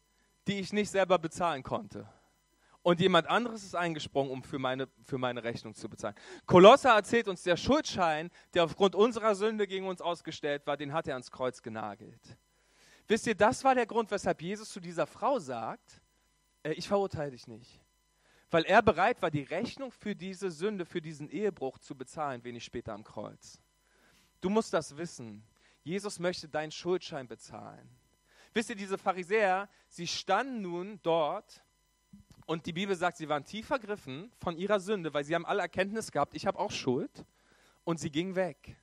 die 0.47 0.60
ich 0.60 0.73
nicht 0.73 0.89
selber 0.89 1.19
bezahlen 1.19 1.63
konnte 1.63 2.10
und 2.86 3.00
jemand 3.00 3.28
anderes 3.28 3.63
ist 3.63 3.74
eingesprungen, 3.74 4.32
um 4.32 4.43
für 4.43 4.60
meine, 4.60 4.88
für 5.06 5.17
meine 5.17 5.43
Rechnung 5.43 5.74
zu 5.74 5.89
bezahlen. 5.89 6.13
Kolosser 6.45 6.91
erzählt 6.91 7.28
uns, 7.28 7.41
der 7.41 7.58
Schuldschein, 7.58 8.30
der 8.54 8.63
aufgrund 8.63 8.93
unserer 8.93 9.34
Sünde 9.34 9.65
gegen 9.65 9.88
uns 9.88 10.02
ausgestellt 10.02 10.67
war, 10.67 10.78
den 10.78 10.93
hat 10.93 11.08
er 11.08 11.15
ans 11.15 11.32
Kreuz 11.32 11.63
genagelt. 11.63 12.21
Wisst 13.08 13.26
ihr, 13.26 13.34
das 13.34 13.63
war 13.63 13.74
der 13.74 13.88
Grund, 13.88 14.12
weshalb 14.12 14.39
Jesus 14.39 14.69
zu 14.69 14.80
dieser 14.80 15.08
Frau 15.08 15.39
sagt, 15.39 16.00
äh, 16.62 16.74
ich 16.74 16.88
verurteile 16.88 17.32
dich 17.32 17.48
nicht. 17.48 17.82
Weil 18.52 18.65
er 18.65 18.84
bereit 18.84 19.19
war, 19.24 19.32
die 19.32 19.41
Rechnung 19.41 19.91
für 19.91 20.15
diese 20.15 20.52
Sünde, 20.52 20.86
für 20.86 21.02
diesen 21.02 21.28
Ehebruch 21.28 21.80
zu 21.80 21.95
bezahlen, 21.95 22.43
wenig 22.43 22.63
später 22.63 22.93
am 22.93 23.04
Kreuz. 23.04 23.60
Du 24.41 24.50
musst 24.52 24.76
das 24.76 24.95
wissen. 24.95 25.43
Jesus 25.82 26.19
möchte 26.19 26.48
deinen 26.48 26.71
Schuldschein 26.71 27.28
bezahlen. 27.28 27.89
Wisst 28.54 28.69
ihr, 28.69 28.76
diese 28.76 29.00
Pharisäer, 29.00 29.69
sie 29.88 30.06
standen 30.06 30.62
nun 30.62 31.00
dort 31.02 31.64
und 32.45 32.65
die 32.65 32.73
Bibel 32.73 32.95
sagt, 32.95 33.17
sie 33.17 33.27
waren 33.27 33.43
tief 33.43 33.67
vergriffen 33.67 34.31
von 34.38 34.58
ihrer 34.58 34.79
Sünde, 34.79 35.13
weil 35.13 35.23
sie 35.23 35.34
haben 35.34 35.45
alle 35.45 35.62
Erkenntnis 35.62 36.12
gehabt, 36.12 36.36
ich 36.36 36.45
habe 36.45 36.60
auch 36.60 36.71
Schuld. 36.71 37.25
Und 37.84 37.99
sie 37.99 38.10
ging 38.10 38.36
weg. 38.36 38.77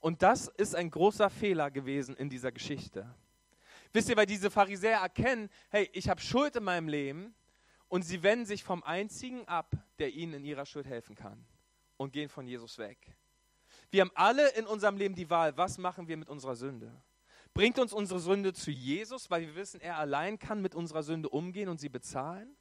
Und 0.00 0.22
das 0.22 0.48
ist 0.48 0.74
ein 0.74 0.90
großer 0.90 1.28
Fehler 1.30 1.70
gewesen 1.70 2.16
in 2.16 2.30
dieser 2.30 2.52
Geschichte. 2.52 3.14
Wisst 3.92 4.08
ihr, 4.08 4.16
weil 4.16 4.26
diese 4.26 4.50
Pharisäer 4.50 5.00
erkennen, 5.00 5.48
hey, 5.70 5.88
ich 5.92 6.08
habe 6.08 6.20
Schuld 6.20 6.56
in 6.56 6.64
meinem 6.64 6.88
Leben 6.88 7.34
und 7.88 8.02
sie 8.02 8.22
wenden 8.22 8.46
sich 8.46 8.64
vom 8.64 8.82
Einzigen 8.82 9.46
ab, 9.48 9.74
der 9.98 10.12
ihnen 10.12 10.34
in 10.34 10.44
ihrer 10.44 10.66
Schuld 10.66 10.86
helfen 10.86 11.14
kann 11.14 11.46
und 11.96 12.12
gehen 12.12 12.28
von 12.28 12.46
Jesus 12.46 12.78
weg. 12.78 13.16
Wir 13.90 14.02
haben 14.02 14.12
alle 14.14 14.48
in 14.50 14.66
unserem 14.66 14.96
Leben 14.96 15.14
die 15.14 15.30
Wahl, 15.30 15.56
was 15.56 15.78
machen 15.78 16.08
wir 16.08 16.16
mit 16.16 16.28
unserer 16.28 16.56
Sünde? 16.56 16.92
Bringt 17.54 17.78
uns 17.78 17.92
unsere 17.92 18.20
Sünde 18.20 18.52
zu 18.52 18.70
Jesus, 18.70 19.30
weil 19.30 19.42
wir 19.42 19.54
wissen, 19.54 19.80
er 19.80 19.96
allein 19.96 20.38
kann 20.38 20.60
mit 20.60 20.74
unserer 20.74 21.02
Sünde 21.02 21.30
umgehen 21.30 21.68
und 21.68 21.80
sie 21.80 21.88
bezahlen? 21.88 22.54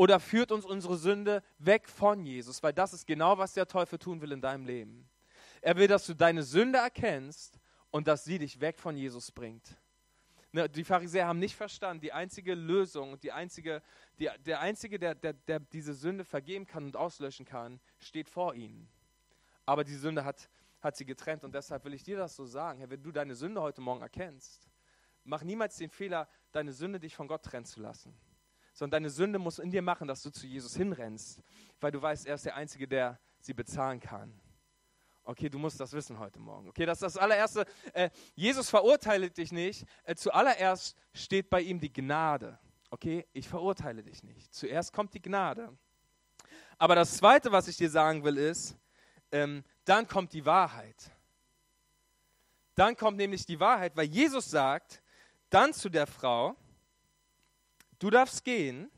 Oder 0.00 0.18
führt 0.18 0.50
uns 0.50 0.64
unsere 0.64 0.96
Sünde 0.96 1.42
weg 1.58 1.86
von 1.86 2.24
Jesus? 2.24 2.62
Weil 2.62 2.72
das 2.72 2.94
ist 2.94 3.06
genau, 3.06 3.36
was 3.36 3.52
der 3.52 3.66
Teufel 3.66 3.98
tun 3.98 4.22
will 4.22 4.32
in 4.32 4.40
deinem 4.40 4.64
Leben. 4.64 5.06
Er 5.60 5.76
will, 5.76 5.88
dass 5.88 6.06
du 6.06 6.14
deine 6.14 6.42
Sünde 6.42 6.78
erkennst 6.78 7.60
und 7.90 8.08
dass 8.08 8.24
sie 8.24 8.38
dich 8.38 8.62
weg 8.62 8.78
von 8.78 8.96
Jesus 8.96 9.30
bringt. 9.30 9.76
Ne, 10.52 10.70
die 10.70 10.84
Pharisäer 10.84 11.26
haben 11.26 11.38
nicht 11.38 11.54
verstanden, 11.54 12.00
die 12.00 12.14
einzige 12.14 12.54
Lösung, 12.54 13.20
die 13.20 13.30
einzige, 13.30 13.82
die, 14.18 14.30
der 14.46 14.60
Einzige, 14.60 14.98
der, 14.98 15.14
der, 15.14 15.34
der 15.34 15.60
diese 15.60 15.92
Sünde 15.92 16.24
vergeben 16.24 16.66
kann 16.66 16.84
und 16.84 16.96
auslöschen 16.96 17.44
kann, 17.44 17.78
steht 17.98 18.30
vor 18.30 18.54
ihnen. 18.54 18.88
Aber 19.66 19.84
die 19.84 19.96
Sünde 19.96 20.24
hat, 20.24 20.48
hat 20.80 20.96
sie 20.96 21.04
getrennt 21.04 21.44
und 21.44 21.54
deshalb 21.54 21.84
will 21.84 21.92
ich 21.92 22.04
dir 22.04 22.16
das 22.16 22.34
so 22.34 22.46
sagen. 22.46 22.78
Herr, 22.78 22.88
wenn 22.88 23.02
du 23.02 23.12
deine 23.12 23.34
Sünde 23.34 23.60
heute 23.60 23.82
Morgen 23.82 24.00
erkennst, 24.00 24.66
mach 25.24 25.42
niemals 25.42 25.76
den 25.76 25.90
Fehler, 25.90 26.26
deine 26.52 26.72
Sünde 26.72 26.98
dich 26.98 27.14
von 27.14 27.28
Gott 27.28 27.42
trennen 27.42 27.66
zu 27.66 27.82
lassen 27.82 28.18
sondern 28.80 29.02
deine 29.02 29.10
Sünde 29.10 29.38
muss 29.38 29.58
in 29.58 29.70
dir 29.70 29.82
machen, 29.82 30.08
dass 30.08 30.22
du 30.22 30.30
zu 30.30 30.46
Jesus 30.46 30.74
hinrennst, 30.74 31.42
weil 31.82 31.92
du 31.92 32.00
weißt, 32.00 32.26
er 32.26 32.36
ist 32.36 32.46
der 32.46 32.56
Einzige, 32.56 32.88
der 32.88 33.20
sie 33.38 33.52
bezahlen 33.52 34.00
kann. 34.00 34.32
Okay, 35.22 35.50
du 35.50 35.58
musst 35.58 35.78
das 35.78 35.92
wissen 35.92 36.18
heute 36.18 36.40
Morgen. 36.40 36.70
Okay, 36.70 36.86
das 36.86 36.96
ist 36.96 37.02
das 37.02 37.16
allererste. 37.18 37.66
Äh, 37.92 38.08
Jesus 38.34 38.70
verurteilt 38.70 39.36
dich 39.36 39.52
nicht. 39.52 39.84
Äh, 40.04 40.14
zuallererst 40.14 40.96
steht 41.12 41.50
bei 41.50 41.60
ihm 41.60 41.78
die 41.78 41.92
Gnade. 41.92 42.58
Okay, 42.88 43.26
ich 43.34 43.46
verurteile 43.46 44.02
dich 44.02 44.22
nicht. 44.22 44.52
Zuerst 44.54 44.94
kommt 44.94 45.12
die 45.12 45.20
Gnade. 45.20 45.76
Aber 46.78 46.94
das 46.94 47.18
Zweite, 47.18 47.52
was 47.52 47.68
ich 47.68 47.76
dir 47.76 47.90
sagen 47.90 48.24
will, 48.24 48.38
ist, 48.38 48.78
ähm, 49.30 49.62
dann 49.84 50.08
kommt 50.08 50.32
die 50.32 50.46
Wahrheit. 50.46 51.10
Dann 52.76 52.96
kommt 52.96 53.18
nämlich 53.18 53.44
die 53.44 53.60
Wahrheit, 53.60 53.94
weil 53.94 54.06
Jesus 54.06 54.50
sagt 54.50 55.02
dann 55.50 55.74
zu 55.74 55.90
der 55.90 56.06
Frau, 56.06 56.56
Du 58.00 58.08
darfst 58.08 58.42
gehen, 58.44 58.90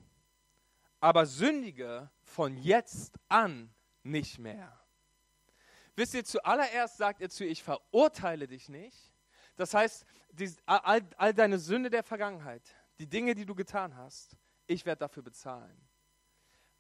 aber 1.01 1.27
sündige 1.27 2.09
von 2.23 2.57
jetzt 2.57 3.19
an 3.29 3.75
nicht 4.05 4.39
mehr. 4.39 4.79
Wisst 5.97 6.15
ihr, 6.15 6.25
zuallererst 6.25 6.97
sagt 6.97 7.21
er 7.21 7.29
zu 7.29 7.45
ich 7.45 7.63
verurteile 7.63 8.47
dich 8.47 8.69
nicht. 8.69 9.13
Das 9.57 9.75
heißt, 9.75 10.07
die, 10.31 10.55
all, 10.67 11.03
all 11.17 11.35
deine 11.35 11.59
Sünde 11.59 11.91
der 11.91 12.05
Vergangenheit, 12.05 12.63
die 13.01 13.09
Dinge, 13.09 13.35
die 13.35 13.45
du 13.45 13.57
getan 13.57 13.97
hast, 13.97 14.37
ich 14.69 14.87
werde 14.87 15.01
dafür 15.01 15.25
bezahlen. 15.25 15.77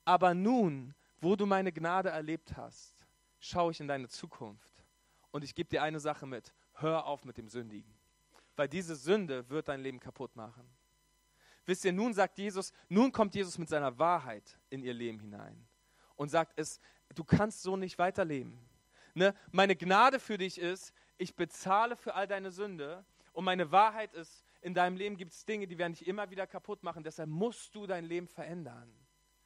Aber 0.04 0.32
nun, 0.32 0.94
wo 1.20 1.34
du 1.34 1.44
meine 1.44 1.72
Gnade 1.72 2.10
erlebt 2.10 2.56
hast, 2.56 2.94
schaue 3.40 3.72
ich 3.72 3.80
in 3.80 3.88
deine 3.88 4.08
Zukunft 4.08 4.84
und 5.32 5.42
ich 5.42 5.56
gebe 5.56 5.68
dir 5.68 5.82
eine 5.82 5.98
Sache 5.98 6.26
mit. 6.26 6.52
Hör 6.74 7.06
auf 7.06 7.24
mit 7.24 7.36
dem 7.36 7.48
Sündigen. 7.48 7.92
Weil 8.54 8.68
diese 8.68 8.94
Sünde 8.94 9.48
wird 9.50 9.66
dein 9.66 9.80
Leben 9.80 9.98
kaputt 9.98 10.36
machen. 10.36 10.68
Wisst 11.64 11.84
ihr, 11.84 11.92
nun 11.92 12.12
sagt 12.12 12.38
Jesus, 12.38 12.72
nun 12.88 13.12
kommt 13.12 13.34
Jesus 13.34 13.56
mit 13.58 13.68
seiner 13.68 13.98
Wahrheit 13.98 14.58
in 14.70 14.82
ihr 14.82 14.94
Leben 14.94 15.20
hinein 15.20 15.64
und 16.16 16.28
sagt 16.28 16.54
es, 16.56 16.80
du 17.14 17.24
kannst 17.24 17.62
so 17.62 17.76
nicht 17.76 17.98
weiterleben. 17.98 18.58
Ne? 19.14 19.34
Meine 19.52 19.76
Gnade 19.76 20.18
für 20.18 20.38
dich 20.38 20.58
ist, 20.58 20.92
ich 21.18 21.36
bezahle 21.36 21.96
für 21.96 22.14
all 22.14 22.26
deine 22.26 22.50
Sünde 22.50 23.04
und 23.32 23.44
meine 23.44 23.70
Wahrheit 23.70 24.12
ist, 24.14 24.44
in 24.60 24.74
deinem 24.74 24.96
Leben 24.96 25.16
gibt 25.16 25.32
es 25.32 25.44
Dinge, 25.44 25.66
die 25.66 25.78
werden 25.78 25.92
dich 25.92 26.06
immer 26.06 26.30
wieder 26.30 26.46
kaputt 26.46 26.82
machen, 26.82 27.04
deshalb 27.04 27.28
musst 27.28 27.74
du 27.74 27.86
dein 27.86 28.04
Leben 28.04 28.26
verändern. 28.26 28.92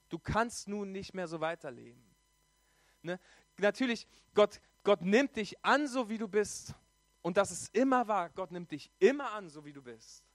Du 0.09 0.19
kannst 0.19 0.69
nun 0.69 0.93
nicht 0.93 1.15
mehr 1.15 1.29
so 1.29 1.41
weiterleben. 1.41 2.03
Ne? 3.03 3.19
Natürlich, 3.59 4.07
Gott, 4.35 4.61
Gott 4.85 5.03
nimmt 5.03 5.37
dich 5.37 5.63
an, 5.65 5.89
so 5.89 6.09
wie 6.09 6.19
du 6.19 6.29
bist. 6.29 6.75
Und 7.23 7.37
das 7.37 7.51
ist 7.51 7.75
immer 7.75 8.07
wahr. 8.07 8.31
Gott 8.31 8.53
nimmt 8.53 8.71
dich 8.71 8.91
immer 9.01 9.33
an, 9.33 9.49
so 9.49 9.65
wie 9.65 9.73
du 9.73 9.83
bist 9.83 10.26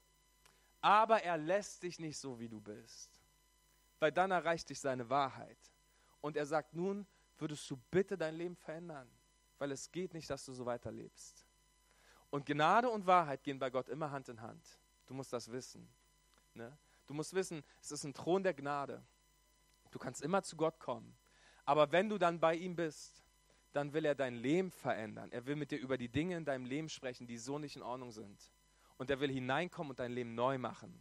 aber 0.82 1.22
er 1.22 1.38
lässt 1.38 1.84
dich 1.84 1.98
nicht 2.00 2.18
so, 2.18 2.38
wie 2.38 2.48
du 2.48 2.60
bist, 2.60 3.10
weil 4.00 4.10
dann 4.12 4.32
erreicht 4.32 4.68
dich 4.68 4.80
seine 4.80 5.08
Wahrheit. 5.08 5.58
Und 6.20 6.36
er 6.36 6.44
sagt, 6.44 6.74
nun 6.74 7.06
würdest 7.38 7.70
du 7.70 7.76
bitte 7.90 8.18
dein 8.18 8.34
Leben 8.34 8.56
verändern, 8.56 9.08
weil 9.58 9.70
es 9.70 9.90
geht 9.90 10.12
nicht, 10.12 10.28
dass 10.28 10.44
du 10.44 10.52
so 10.52 10.66
weiterlebst. 10.66 11.46
Und 12.30 12.46
Gnade 12.46 12.90
und 12.90 13.06
Wahrheit 13.06 13.44
gehen 13.44 13.58
bei 13.58 13.70
Gott 13.70 13.88
immer 13.88 14.10
Hand 14.10 14.28
in 14.28 14.40
Hand. 14.40 14.66
Du 15.06 15.14
musst 15.14 15.32
das 15.32 15.50
wissen. 15.52 15.88
Ne? 16.54 16.76
Du 17.06 17.14
musst 17.14 17.32
wissen, 17.32 17.62
es 17.80 17.92
ist 17.92 18.04
ein 18.04 18.14
Thron 18.14 18.42
der 18.42 18.54
Gnade. 18.54 19.04
Du 19.92 19.98
kannst 19.98 20.22
immer 20.22 20.42
zu 20.42 20.56
Gott 20.56 20.80
kommen. 20.80 21.16
Aber 21.64 21.92
wenn 21.92 22.08
du 22.08 22.18
dann 22.18 22.40
bei 22.40 22.56
ihm 22.56 22.74
bist, 22.74 23.22
dann 23.72 23.92
will 23.92 24.04
er 24.04 24.14
dein 24.14 24.34
Leben 24.34 24.70
verändern. 24.70 25.30
Er 25.30 25.46
will 25.46 25.54
mit 25.54 25.70
dir 25.70 25.78
über 25.78 25.96
die 25.96 26.08
Dinge 26.08 26.36
in 26.36 26.44
deinem 26.44 26.64
Leben 26.64 26.88
sprechen, 26.88 27.26
die 27.26 27.38
so 27.38 27.58
nicht 27.58 27.76
in 27.76 27.82
Ordnung 27.82 28.10
sind 28.10 28.50
und 29.02 29.10
er 29.10 29.18
will 29.18 29.32
hineinkommen 29.32 29.90
und 29.90 29.98
dein 29.98 30.12
Leben 30.12 30.36
neu 30.36 30.58
machen. 30.58 30.96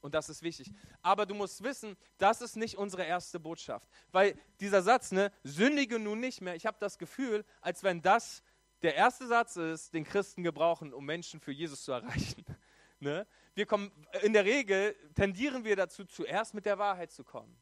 Und 0.00 0.14
das 0.14 0.28
ist 0.28 0.42
wichtig. 0.42 0.72
Aber 1.02 1.26
du 1.26 1.34
musst 1.34 1.64
wissen, 1.64 1.96
das 2.16 2.40
ist 2.42 2.54
nicht 2.54 2.78
unsere 2.78 3.02
erste 3.02 3.40
Botschaft. 3.40 3.90
Weil 4.12 4.38
dieser 4.60 4.82
Satz, 4.82 5.10
ne, 5.10 5.32
sündige 5.42 5.98
nun 5.98 6.20
nicht 6.20 6.40
mehr, 6.42 6.54
ich 6.54 6.64
habe 6.64 6.76
das 6.78 6.96
Gefühl, 6.96 7.44
als 7.60 7.82
wenn 7.82 8.02
das 8.02 8.44
der 8.82 8.94
erste 8.94 9.26
Satz 9.26 9.56
ist, 9.56 9.92
den 9.92 10.04
Christen 10.04 10.44
gebrauchen, 10.44 10.94
um 10.94 11.04
Menschen 11.04 11.40
für 11.40 11.50
Jesus 11.50 11.82
zu 11.82 11.92
erreichen. 11.92 12.44
Ne? 13.02 13.26
Wir 13.54 13.64
kommen, 13.64 13.90
in 14.20 14.34
der 14.34 14.44
Regel 14.44 14.94
tendieren 15.14 15.64
wir 15.64 15.74
dazu, 15.74 16.04
zuerst 16.04 16.52
mit 16.52 16.66
der 16.66 16.76
Wahrheit 16.76 17.10
zu 17.10 17.24
kommen. 17.24 17.56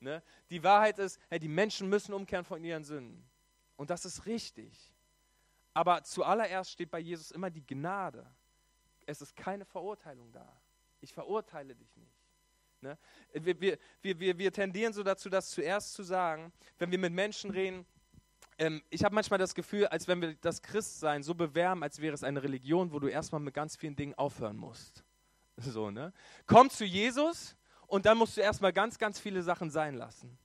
Ne? 0.00 0.22
Die 0.48 0.62
Wahrheit 0.62 0.98
ist, 0.98 1.20
hey, 1.28 1.38
die 1.38 1.46
Menschen 1.46 1.90
müssen 1.90 2.14
umkehren 2.14 2.46
von 2.46 2.64
ihren 2.64 2.84
Sünden. 2.84 3.28
Und 3.76 3.90
das 3.90 4.06
ist 4.06 4.24
richtig. 4.24 4.94
Aber 5.74 6.04
zuallererst 6.04 6.70
steht 6.70 6.90
bei 6.90 7.00
Jesus 7.00 7.30
immer 7.32 7.50
die 7.50 7.66
Gnade 7.66 8.26
es 9.08 9.22
ist 9.22 9.34
keine 9.34 9.64
Verurteilung 9.64 10.30
da. 10.32 10.46
Ich 11.00 11.12
verurteile 11.14 11.74
dich 11.74 11.96
nicht. 11.96 12.12
Ne? 12.82 12.98
Wir, 13.32 13.58
wir, 13.60 13.78
wir, 14.02 14.38
wir, 14.38 14.52
tendieren 14.52 14.92
so 14.92 15.02
dazu, 15.02 15.30
das 15.30 15.50
zuerst 15.50 15.94
zu 15.94 16.02
sagen, 16.02 16.52
wenn 16.78 16.90
wir 16.90 16.98
mit 16.98 17.12
Menschen 17.12 17.50
reden, 17.50 17.86
ähm, 18.58 18.82
ich 18.90 19.02
habe 19.04 19.14
manchmal 19.14 19.38
das 19.38 19.54
Gefühl, 19.54 19.86
als 19.86 20.06
wenn 20.08 20.20
wir 20.20 20.34
das 20.34 20.60
Christsein 20.60 21.22
so 21.22 21.34
bewerben, 21.34 21.82
als 21.82 22.00
wäre 22.00 22.14
es 22.14 22.22
eine 22.22 22.42
Religion, 22.42 22.92
wo 22.92 22.98
du 22.98 23.08
erstmal 23.08 23.40
mit 23.40 23.54
ganz 23.54 23.76
vielen 23.76 23.96
Dingen 23.96 24.14
aufhören 24.14 24.56
musst. 24.56 25.04
So, 25.60 25.90
ne? 25.90 26.12
Komm 26.46 26.70
zu 26.70 26.84
Jesus 26.84 27.56
und 27.88 28.06
dann 28.06 28.16
musst 28.16 28.36
du 28.36 28.40
erstmal 28.42 28.72
ganz, 28.72 28.96
ganz 28.96 29.18
viele 29.18 29.42
Sachen 29.42 29.70
sein 29.70 29.96
lassen. 29.96 30.38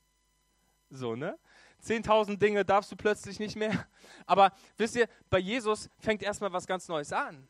So, 0.90 1.16
ne? 1.16 1.38
10.000 1.84 2.38
Dinge 2.38 2.66
darfst 2.66 2.92
du 2.92 2.96
plötzlich 2.96 3.40
nicht 3.40 3.56
mehr. 3.56 3.88
Aber 4.26 4.52
wisst 4.76 4.96
ihr, 4.96 5.08
bei 5.30 5.38
Jesus 5.38 5.88
fängt 6.00 6.24
erstmal 6.24 6.52
was 6.52 6.66
ganz 6.66 6.88
Neues 6.88 7.14
an. 7.14 7.48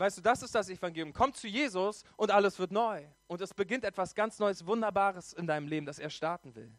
Weißt 0.00 0.16
du, 0.16 0.22
das 0.22 0.42
ist 0.42 0.54
das 0.54 0.70
Evangelium. 0.70 1.12
Komm 1.12 1.34
zu 1.34 1.46
Jesus 1.46 2.04
und 2.16 2.30
alles 2.30 2.58
wird 2.58 2.72
neu. 2.72 3.04
Und 3.26 3.42
es 3.42 3.52
beginnt 3.52 3.84
etwas 3.84 4.14
ganz 4.14 4.38
Neues, 4.38 4.64
Wunderbares 4.64 5.34
in 5.34 5.46
deinem 5.46 5.68
Leben, 5.68 5.84
das 5.84 5.98
er 5.98 6.08
starten 6.08 6.54
will. 6.54 6.72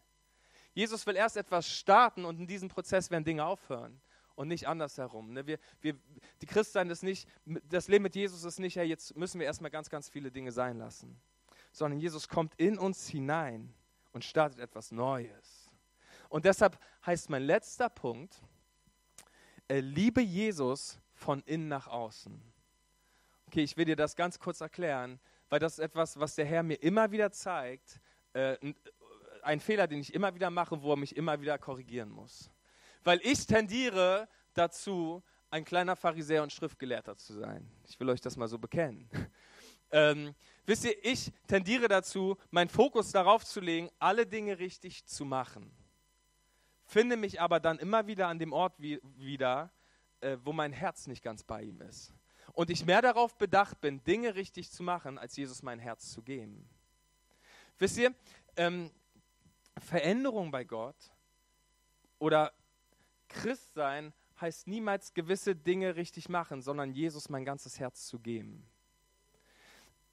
Jesus 0.74 1.06
will 1.06 1.16
erst 1.16 1.38
etwas 1.38 1.70
starten 1.70 2.26
und 2.26 2.40
in 2.40 2.48
diesem 2.48 2.68
Prozess 2.68 3.12
werden 3.12 3.24
Dinge 3.24 3.46
aufhören 3.46 4.02
und 4.34 4.48
nicht 4.48 4.68
andersherum. 4.68 5.34
Ne? 5.34 5.46
Wir, 5.46 5.60
wir, 5.82 6.00
die 6.42 6.48
Christsein 6.48 6.90
ist 6.90 7.04
nicht, 7.04 7.30
das 7.46 7.88
Leben 7.88 8.02
mit 8.02 8.16
Jesus 8.16 8.44
ist 8.44 8.58
nicht, 8.58 8.74
ja, 8.74 8.82
jetzt 8.82 9.16
müssen 9.16 9.40
wir 9.40 9.46
erstmal 9.46 9.70
ganz, 9.70 9.92
ganz 9.92 10.10
viele 10.10 10.32
Dinge 10.32 10.52
sein 10.52 10.80
lassen, 10.80 11.22
sondern 11.72 12.00
Jesus 12.00 12.28
kommt 12.28 12.56
in 12.56 12.80
uns 12.80 13.08
hinein 13.08 13.72
und 14.14 14.26
startet 14.26 14.58
etwas 14.58 14.92
Neues. 14.92 15.70
Und 16.28 16.46
deshalb 16.46 16.76
heißt 17.06 17.30
mein 17.30 17.44
letzter 17.44 17.90
Punkt, 17.90 18.42
äh, 19.68 19.80
liebe 19.80 20.22
Jesus 20.22 21.00
von 21.14 21.44
innen 21.44 21.68
nach 21.68 21.86
außen. 21.86 22.51
Okay, 23.52 23.64
ich 23.64 23.76
will 23.76 23.84
dir 23.84 23.98
das 23.98 24.16
ganz 24.16 24.40
kurz 24.40 24.62
erklären, 24.62 25.20
weil 25.50 25.60
das 25.60 25.74
ist 25.74 25.80
etwas, 25.80 26.18
was 26.18 26.36
der 26.36 26.46
Herr 26.46 26.64
mir 26.64 26.82
immer 26.82 27.12
wieder 27.12 27.34
zeigt. 27.34 28.00
Äh, 28.32 28.56
ein 29.42 29.60
Fehler, 29.60 29.88
den 29.88 30.00
ich 30.00 30.14
immer 30.14 30.34
wieder 30.34 30.50
mache, 30.50 30.82
wo 30.82 30.94
er 30.94 30.96
mich 30.96 31.18
immer 31.18 31.42
wieder 31.42 31.58
korrigieren 31.58 32.10
muss. 32.10 32.50
Weil 33.04 33.20
ich 33.24 33.46
tendiere 33.46 34.30
dazu, 34.54 35.22
ein 35.50 35.66
kleiner 35.66 35.98
Pharisäer 35.98 36.44
und 36.44 36.54
Schriftgelehrter 36.54 37.18
zu 37.18 37.34
sein. 37.34 37.70
Ich 37.84 38.00
will 38.00 38.10
euch 38.10 38.22
das 38.22 38.38
mal 38.38 38.48
so 38.48 38.58
bekennen. 38.58 39.10
Ähm, 39.94 40.34
wisst 40.66 40.86
ihr, 40.86 40.96
ich 41.04 41.34
tendiere 41.48 41.90
dazu, 41.90 42.38
meinen 42.50 42.70
Fokus 42.70 43.12
darauf 43.12 43.44
zu 43.44 43.60
legen, 43.60 43.90
alle 44.00 44.26
Dinge 44.26 44.58
richtig 44.58 45.06
zu 45.06 45.26
machen. 45.26 45.70
Finde 46.86 47.18
mich 47.18 47.42
aber 47.42 47.60
dann 47.60 47.78
immer 47.78 48.08
wieder 48.08 48.30
an 48.30 48.40
dem 48.40 48.54
Ort 48.54 48.76
wie, 48.78 49.02
wieder, 49.18 49.70
äh, 50.22 50.38
wo 50.46 50.54
mein 50.54 50.72
Herz 50.72 51.08
nicht 51.08 51.22
ganz 51.22 51.44
bei 51.44 51.64
ihm 51.64 51.82
ist 51.82 52.14
und 52.54 52.70
ich 52.70 52.86
mehr 52.86 53.02
darauf 53.02 53.38
bedacht 53.38 53.82
bin, 53.82 54.04
Dinge 54.04 54.36
richtig 54.36 54.72
zu 54.72 54.84
machen, 54.84 55.18
als 55.18 55.36
Jesus 55.36 55.64
mein 55.64 55.80
Herz 55.80 56.12
zu 56.12 56.22
geben. 56.22 56.70
Wisst 57.80 57.98
ihr, 57.98 58.14
ähm, 58.56 58.92
Veränderung 59.80 60.52
bei 60.52 60.64
Gott 60.64 61.12
oder 62.20 62.52
Christsein 63.28 64.14
heißt 64.40 64.68
niemals 64.68 65.14
gewisse 65.14 65.56
Dinge 65.56 65.96
richtig 65.96 66.28
machen, 66.28 66.62
sondern 66.62 66.92
Jesus 66.92 67.30
mein 67.30 67.46
ganzes 67.46 67.80
Herz 67.80 68.08
zu 68.08 68.20
geben. 68.20 68.68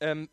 Ähm, 0.00 0.28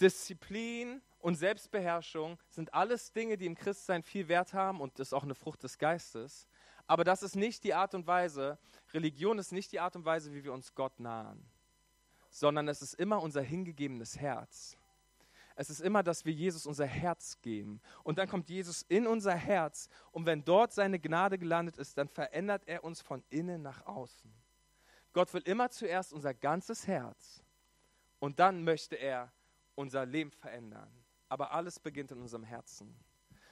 Disziplin 0.00 1.02
und 1.18 1.34
Selbstbeherrschung 1.34 2.38
sind 2.48 2.72
alles 2.72 3.12
Dinge, 3.12 3.36
die 3.36 3.46
im 3.46 3.56
Christsein 3.56 4.02
viel 4.02 4.28
Wert 4.28 4.52
haben 4.54 4.80
und 4.80 4.98
das 4.98 5.08
ist 5.08 5.12
auch 5.12 5.24
eine 5.24 5.34
Frucht 5.34 5.62
des 5.64 5.78
Geistes. 5.78 6.46
Aber 6.88 7.04
das 7.04 7.22
ist 7.22 7.36
nicht 7.36 7.62
die 7.64 7.74
Art 7.74 7.94
und 7.94 8.06
Weise, 8.06 8.58
Religion 8.92 9.38
ist 9.38 9.52
nicht 9.52 9.70
die 9.70 9.78
Art 9.78 9.94
und 9.94 10.06
Weise, 10.06 10.32
wie 10.32 10.42
wir 10.42 10.54
uns 10.54 10.74
Gott 10.74 10.98
nahen, 10.98 11.46
sondern 12.30 12.66
es 12.66 12.80
ist 12.80 12.94
immer 12.94 13.22
unser 13.22 13.42
hingegebenes 13.42 14.18
Herz. 14.18 14.76
Es 15.54 15.68
ist 15.70 15.80
immer, 15.80 16.02
dass 16.02 16.24
wir 16.24 16.32
Jesus 16.32 16.66
unser 16.66 16.86
Herz 16.86 17.36
geben. 17.42 17.80
Und 18.04 18.18
dann 18.18 18.28
kommt 18.28 18.48
Jesus 18.48 18.82
in 18.82 19.06
unser 19.06 19.34
Herz 19.34 19.88
und 20.12 20.24
wenn 20.24 20.44
dort 20.44 20.72
seine 20.72 20.98
Gnade 20.98 21.36
gelandet 21.36 21.76
ist, 21.76 21.98
dann 21.98 22.08
verändert 22.08 22.62
er 22.66 22.84
uns 22.84 23.02
von 23.02 23.22
innen 23.28 23.60
nach 23.60 23.84
außen. 23.84 24.32
Gott 25.12 25.32
will 25.34 25.42
immer 25.42 25.68
zuerst 25.68 26.12
unser 26.12 26.32
ganzes 26.32 26.86
Herz 26.86 27.42
und 28.18 28.40
dann 28.40 28.64
möchte 28.64 28.96
er 28.96 29.30
unser 29.74 30.06
Leben 30.06 30.30
verändern. 30.30 30.90
Aber 31.28 31.52
alles 31.52 31.78
beginnt 31.78 32.12
in 32.12 32.20
unserem 32.20 32.44
Herzen. 32.44 32.96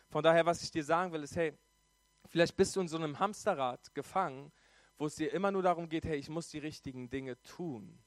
Von 0.08 0.22
daher, 0.22 0.46
was 0.46 0.62
ich 0.62 0.70
dir 0.70 0.84
sagen 0.84 1.12
will, 1.12 1.22
ist, 1.22 1.36
hey, 1.36 1.52
Vielleicht 2.28 2.56
bist 2.56 2.74
du 2.76 2.80
in 2.80 2.88
so 2.88 2.96
einem 2.96 3.18
Hamsterrad 3.18 3.94
gefangen, 3.94 4.52
wo 4.98 5.06
es 5.06 5.16
dir 5.16 5.32
immer 5.32 5.50
nur 5.50 5.62
darum 5.62 5.88
geht, 5.88 6.04
hey, 6.04 6.16
ich 6.16 6.28
muss 6.28 6.48
die 6.48 6.58
richtigen 6.58 7.10
Dinge 7.10 7.40
tun. 7.42 7.98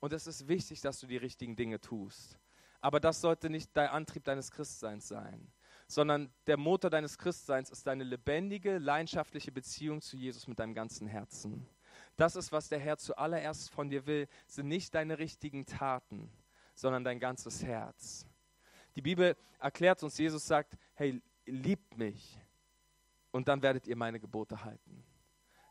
Und 0.00 0.12
es 0.12 0.26
ist 0.26 0.48
wichtig, 0.48 0.80
dass 0.80 1.00
du 1.00 1.06
die 1.06 1.16
richtigen 1.16 1.56
Dinge 1.56 1.80
tust. 1.80 2.38
Aber 2.80 3.00
das 3.00 3.20
sollte 3.20 3.50
nicht 3.50 3.74
der 3.74 3.92
Antrieb 3.92 4.24
deines 4.24 4.50
Christseins 4.50 5.08
sein, 5.08 5.50
sondern 5.88 6.32
der 6.46 6.56
Motor 6.56 6.90
deines 6.90 7.18
Christseins 7.18 7.70
ist 7.70 7.86
deine 7.86 8.04
lebendige, 8.04 8.78
leidenschaftliche 8.78 9.50
Beziehung 9.50 10.00
zu 10.00 10.16
Jesus 10.16 10.46
mit 10.46 10.58
deinem 10.60 10.74
ganzen 10.74 11.08
Herzen. 11.08 11.66
Das 12.16 12.36
ist, 12.36 12.52
was 12.52 12.68
der 12.68 12.78
Herr 12.78 12.98
zuallererst 12.98 13.70
von 13.70 13.88
dir 13.88 14.06
will, 14.06 14.28
sind 14.46 14.68
nicht 14.68 14.94
deine 14.94 15.18
richtigen 15.18 15.66
Taten, 15.66 16.30
sondern 16.74 17.02
dein 17.02 17.18
ganzes 17.18 17.64
Herz. 17.64 18.26
Die 18.94 19.02
Bibel 19.02 19.36
erklärt 19.58 20.02
uns, 20.02 20.18
Jesus 20.18 20.46
sagt, 20.46 20.76
hey, 20.94 21.20
liebt 21.46 21.96
mich, 21.96 22.38
und 23.30 23.48
dann 23.48 23.62
werdet 23.62 23.86
ihr 23.86 23.96
meine 23.96 24.20
Gebote 24.20 24.64
halten. 24.64 25.04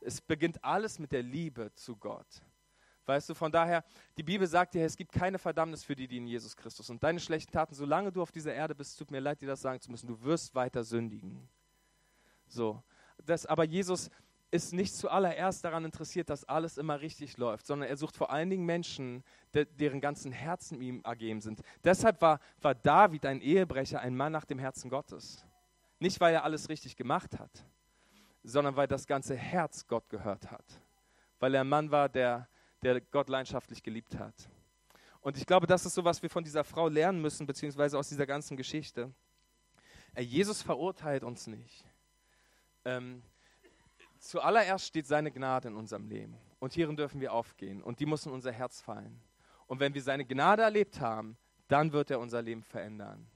Es 0.01 0.21
beginnt 0.21 0.63
alles 0.63 0.99
mit 0.99 1.11
der 1.11 1.23
Liebe 1.23 1.73
zu 1.73 1.95
Gott. 1.95 2.41
Weißt 3.05 3.29
du, 3.29 3.33
von 3.33 3.51
daher, 3.51 3.85
die 4.17 4.23
Bibel 4.23 4.45
sagt 4.45 4.73
dir, 4.73 4.85
es 4.85 4.97
gibt 4.97 5.13
keine 5.13 5.39
Verdammnis 5.39 5.83
für 5.83 5.95
die, 5.95 6.07
die 6.07 6.17
in 6.17 6.27
Jesus 6.27 6.57
Christus. 6.57 6.89
Und 6.89 7.01
deine 7.01 7.21
schlechten 7.21 7.53
Taten, 7.53 7.73
solange 7.73 8.11
du 8.11 8.21
auf 8.21 8.31
dieser 8.31 8.53
Erde 8.53 8.75
bist, 8.75 8.99
tut 8.99 9.11
mir 9.11 9.21
leid, 9.21 9.41
dir 9.41 9.47
das 9.47 9.61
sagen 9.61 9.79
zu 9.79 9.89
müssen, 9.89 10.07
du 10.07 10.21
wirst 10.23 10.53
weiter 10.55 10.83
sündigen. 10.83 11.47
So. 12.47 12.83
Das, 13.25 13.45
aber 13.45 13.63
Jesus 13.63 14.09
ist 14.51 14.73
nicht 14.73 14.93
zuallererst 14.93 15.63
daran 15.63 15.85
interessiert, 15.85 16.29
dass 16.29 16.43
alles 16.43 16.77
immer 16.77 16.99
richtig 16.99 17.37
läuft, 17.37 17.65
sondern 17.65 17.89
er 17.89 17.97
sucht 17.97 18.17
vor 18.17 18.29
allen 18.29 18.49
Dingen 18.49 18.65
Menschen, 18.65 19.23
de, 19.53 19.65
deren 19.65 20.01
ganzen 20.01 20.33
Herzen 20.33 20.81
ihm 20.81 21.01
ergeben 21.03 21.39
sind. 21.39 21.61
Deshalb 21.83 22.21
war, 22.21 22.39
war 22.61 22.75
David 22.75 23.25
ein 23.25 23.41
Ehebrecher, 23.41 24.01
ein 24.01 24.15
Mann 24.15 24.33
nach 24.33 24.45
dem 24.45 24.59
Herzen 24.59 24.89
Gottes. 24.89 25.45
Nicht, 25.99 26.19
weil 26.19 26.33
er 26.33 26.43
alles 26.43 26.69
richtig 26.69 26.95
gemacht 26.95 27.39
hat, 27.39 27.65
sondern 28.43 28.75
weil 28.75 28.87
das 28.87 29.07
ganze 29.07 29.35
Herz 29.35 29.87
Gott 29.87 30.09
gehört 30.09 30.51
hat. 30.51 30.65
Weil 31.39 31.53
er 31.55 31.61
ein 31.61 31.69
Mann 31.69 31.91
war, 31.91 32.09
der, 32.09 32.47
der 32.83 33.01
Gott 33.01 33.29
leidenschaftlich 33.29 33.83
geliebt 33.83 34.17
hat. 34.17 34.49
Und 35.21 35.37
ich 35.37 35.45
glaube, 35.45 35.67
das 35.67 35.85
ist 35.85 35.95
so, 35.95 36.05
was 36.05 36.21
wir 36.21 36.29
von 36.29 36.43
dieser 36.43 36.63
Frau 36.63 36.87
lernen 36.87 37.21
müssen, 37.21 37.47
beziehungsweise 37.47 37.97
aus 37.97 38.09
dieser 38.09 38.25
ganzen 38.25 38.55
Geschichte. 38.55 39.11
Jesus 40.17 40.61
verurteilt 40.61 41.23
uns 41.23 41.47
nicht. 41.47 41.85
Ähm, 42.85 43.21
zuallererst 44.19 44.87
steht 44.87 45.05
seine 45.05 45.31
Gnade 45.31 45.67
in 45.67 45.75
unserem 45.75 46.07
Leben. 46.07 46.37
Und 46.59 46.73
hierin 46.73 46.95
dürfen 46.95 47.21
wir 47.21 47.33
aufgehen. 47.33 47.83
Und 47.83 47.99
die 47.99 48.05
muss 48.05 48.25
in 48.25 48.31
unser 48.31 48.51
Herz 48.51 48.81
fallen. 48.81 49.21
Und 49.67 49.79
wenn 49.79 49.93
wir 49.93 50.01
seine 50.01 50.25
Gnade 50.25 50.61
erlebt 50.61 51.01
haben, 51.01 51.37
dann 51.67 51.91
wird 51.91 52.09
er 52.09 52.19
unser 52.19 52.41
Leben 52.41 52.63
verändern. 52.63 53.27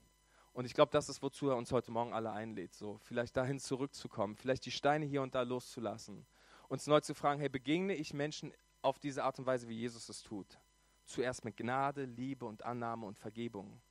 Und 0.54 0.66
ich 0.66 0.74
glaube, 0.74 0.92
das 0.92 1.08
ist, 1.08 1.22
wozu 1.22 1.50
er 1.50 1.56
uns 1.56 1.72
heute 1.72 1.92
Morgen 1.92 2.14
alle 2.14 2.32
einlädt, 2.32 2.74
so 2.74 2.98
vielleicht 3.04 3.38
dahin 3.38 3.60
zurückzukommen, 3.60 4.36
vielleicht 4.36 4.66
die 4.66 4.72
Steine 4.72 5.06
hier 5.06 5.22
und 5.22 5.34
da 5.34 5.44
loszulassen, 5.44 6.26
uns 6.68 6.88
neu 6.88 7.00
zu 7.00 7.14
fragen, 7.14 7.40
hey, 7.40 7.50
begegne 7.50 7.94
ich 7.94 8.14
Menschen 8.14 8.54
auf 8.82 9.00
diese 9.00 9.24
Art 9.24 9.40
und 9.40 9.46
Weise, 9.46 9.70
wie 9.70 9.78
Jesus 9.78 10.10
es 10.10 10.24
tut? 10.24 10.60
Zuerst 11.06 11.46
mit 11.46 11.56
Gnade, 11.56 12.04
Liebe 12.04 12.46
und 12.46 12.64
Annahme 12.64 13.06
und 13.06 13.18
Vergebung. 13.18 13.82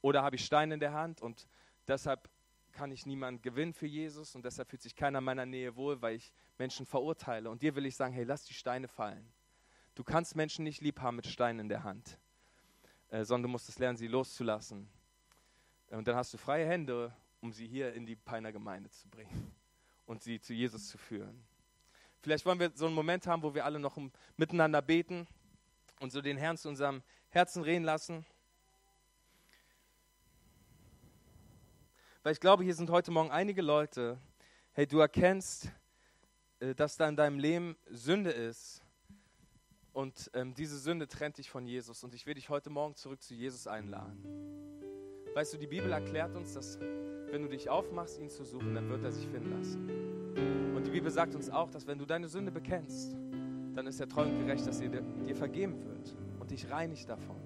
Oder 0.00 0.22
habe 0.22 0.36
ich 0.36 0.44
Steine 0.44 0.74
in 0.74 0.80
der 0.80 0.92
Hand 0.92 1.22
und 1.22 1.46
deshalb 1.86 2.28
kann 2.72 2.90
ich 2.92 3.06
niemanden 3.06 3.40
gewinnen 3.42 3.72
für 3.72 3.86
Jesus 3.86 4.34
und 4.34 4.44
deshalb 4.44 4.68
fühlt 4.68 4.82
sich 4.82 4.94
keiner 4.94 5.20
meiner 5.20 5.46
Nähe 5.46 5.76
wohl, 5.76 6.02
weil 6.02 6.16
ich 6.16 6.32
Menschen 6.58 6.84
verurteile. 6.84 7.48
Und 7.48 7.62
dir 7.62 7.74
will 7.74 7.86
ich 7.86 7.96
sagen, 7.96 8.12
hey, 8.12 8.24
lass 8.24 8.44
die 8.44 8.54
Steine 8.54 8.88
fallen. 8.88 9.32
Du 9.94 10.04
kannst 10.04 10.36
Menschen 10.36 10.64
nicht 10.64 10.80
lieb 10.80 11.00
haben 11.00 11.16
mit 11.16 11.26
Steinen 11.26 11.60
in 11.60 11.68
der 11.68 11.82
Hand, 11.82 12.18
äh, 13.08 13.24
sondern 13.24 13.44
du 13.44 13.48
musst 13.48 13.68
es 13.68 13.78
lernen, 13.78 13.96
sie 13.96 14.06
loszulassen 14.06 14.88
und 15.90 16.06
dann 16.06 16.16
hast 16.16 16.34
du 16.34 16.38
freie 16.38 16.66
Hände, 16.66 17.14
um 17.40 17.52
sie 17.52 17.66
hier 17.66 17.94
in 17.94 18.04
die 18.04 18.16
Peiner 18.16 18.52
Gemeinde 18.52 18.90
zu 18.90 19.08
bringen 19.08 19.54
und 20.06 20.22
sie 20.22 20.40
zu 20.40 20.52
Jesus 20.52 20.88
zu 20.88 20.98
führen. 20.98 21.44
Vielleicht 22.20 22.44
wollen 22.44 22.58
wir 22.58 22.72
so 22.74 22.86
einen 22.86 22.94
Moment 22.94 23.26
haben, 23.26 23.42
wo 23.42 23.54
wir 23.54 23.64
alle 23.64 23.78
noch 23.78 23.96
miteinander 24.36 24.82
beten 24.82 25.26
und 26.00 26.10
so 26.10 26.20
den 26.20 26.36
Herrn 26.36 26.56
zu 26.56 26.68
unserem 26.68 27.02
Herzen 27.30 27.62
reden 27.62 27.84
lassen. 27.84 28.26
Weil 32.22 32.32
ich 32.32 32.40
glaube, 32.40 32.64
hier 32.64 32.74
sind 32.74 32.90
heute 32.90 33.10
Morgen 33.10 33.30
einige 33.30 33.62
Leute, 33.62 34.20
hey, 34.72 34.86
du 34.86 34.98
erkennst, 34.98 35.70
äh, 36.60 36.74
dass 36.74 36.96
da 36.96 37.08
in 37.08 37.16
deinem 37.16 37.38
Leben 37.38 37.76
Sünde 37.88 38.30
ist 38.30 38.82
und 39.92 40.30
ähm, 40.34 40.54
diese 40.54 40.78
Sünde 40.78 41.08
trennt 41.08 41.38
dich 41.38 41.48
von 41.48 41.66
Jesus 41.66 42.04
und 42.04 42.14
ich 42.14 42.26
will 42.26 42.34
dich 42.34 42.48
heute 42.48 42.70
Morgen 42.70 42.94
zurück 42.96 43.22
zu 43.22 43.34
Jesus 43.34 43.66
einladen. 43.66 44.67
Weißt 45.38 45.54
du, 45.54 45.56
die 45.56 45.68
Bibel 45.68 45.92
erklärt 45.92 46.34
uns, 46.34 46.54
dass 46.54 46.80
wenn 47.30 47.42
du 47.42 47.48
dich 47.48 47.70
aufmachst, 47.70 48.18
ihn 48.18 48.28
zu 48.28 48.42
suchen, 48.42 48.74
dann 48.74 48.90
wird 48.90 49.04
er 49.04 49.12
sich 49.12 49.24
finden 49.28 49.56
lassen. 49.56 50.74
Und 50.74 50.84
die 50.84 50.90
Bibel 50.90 51.12
sagt 51.12 51.36
uns 51.36 51.48
auch, 51.48 51.70
dass 51.70 51.86
wenn 51.86 51.96
du 51.96 52.04
deine 52.06 52.26
Sünde 52.26 52.50
bekennst, 52.50 53.16
dann 53.72 53.86
ist 53.86 54.00
er 54.00 54.08
treu 54.08 54.24
und 54.24 54.36
gerecht, 54.44 54.66
dass 54.66 54.80
er 54.80 54.88
dir 54.88 55.36
vergeben 55.36 55.80
wird 55.84 56.16
und 56.40 56.50
dich 56.50 56.68
reinigt 56.68 57.08
davon. 57.08 57.36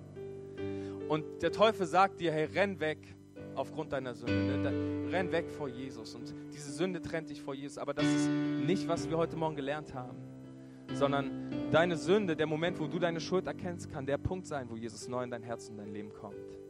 Und 1.10 1.42
der 1.42 1.52
Teufel 1.52 1.86
sagt 1.86 2.20
dir, 2.20 2.32
hey, 2.32 2.46
renn 2.46 2.80
weg 2.80 3.14
aufgrund 3.56 3.92
deiner 3.92 4.14
Sünde. 4.14 5.12
Renn 5.12 5.30
weg 5.30 5.50
vor 5.50 5.68
Jesus. 5.68 6.14
Und 6.14 6.32
diese 6.50 6.72
Sünde 6.72 7.02
trennt 7.02 7.28
dich 7.28 7.42
vor 7.42 7.52
Jesus. 7.52 7.76
Aber 7.76 7.92
das 7.92 8.06
ist 8.06 8.26
nicht, 8.64 8.88
was 8.88 9.10
wir 9.10 9.18
heute 9.18 9.36
Morgen 9.36 9.54
gelernt 9.54 9.92
haben, 9.92 10.16
sondern 10.94 11.50
deine 11.70 11.98
Sünde, 11.98 12.36
der 12.36 12.46
Moment, 12.46 12.80
wo 12.80 12.86
du 12.86 12.98
deine 12.98 13.20
Schuld 13.20 13.46
erkennst, 13.46 13.92
kann 13.92 14.06
der 14.06 14.16
Punkt 14.16 14.46
sein, 14.46 14.70
wo 14.70 14.76
Jesus 14.76 15.08
neu 15.08 15.24
in 15.24 15.30
dein 15.30 15.42
Herz 15.42 15.68
und 15.68 15.76
dein 15.76 15.92
Leben 15.92 16.10
kommt. 16.10 16.61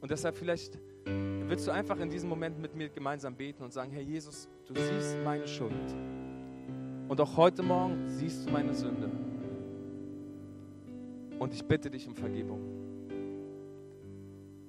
Und 0.00 0.10
deshalb 0.10 0.36
vielleicht 0.36 0.78
willst 1.04 1.66
du 1.66 1.72
einfach 1.72 1.98
in 1.98 2.08
diesem 2.08 2.28
Moment 2.28 2.58
mit 2.58 2.74
mir 2.74 2.88
gemeinsam 2.88 3.34
beten 3.34 3.62
und 3.62 3.72
sagen, 3.72 3.90
Herr 3.92 4.02
Jesus, 4.02 4.48
du 4.66 4.74
siehst 4.74 5.18
meine 5.24 5.46
Schuld. 5.46 5.72
Und 7.08 7.20
auch 7.20 7.36
heute 7.36 7.62
Morgen 7.62 8.08
siehst 8.08 8.46
du 8.46 8.52
meine 8.52 8.72
Sünde. 8.72 9.10
Und 11.38 11.52
ich 11.52 11.64
bitte 11.64 11.90
dich 11.90 12.06
um 12.06 12.14
Vergebung. 12.14 12.60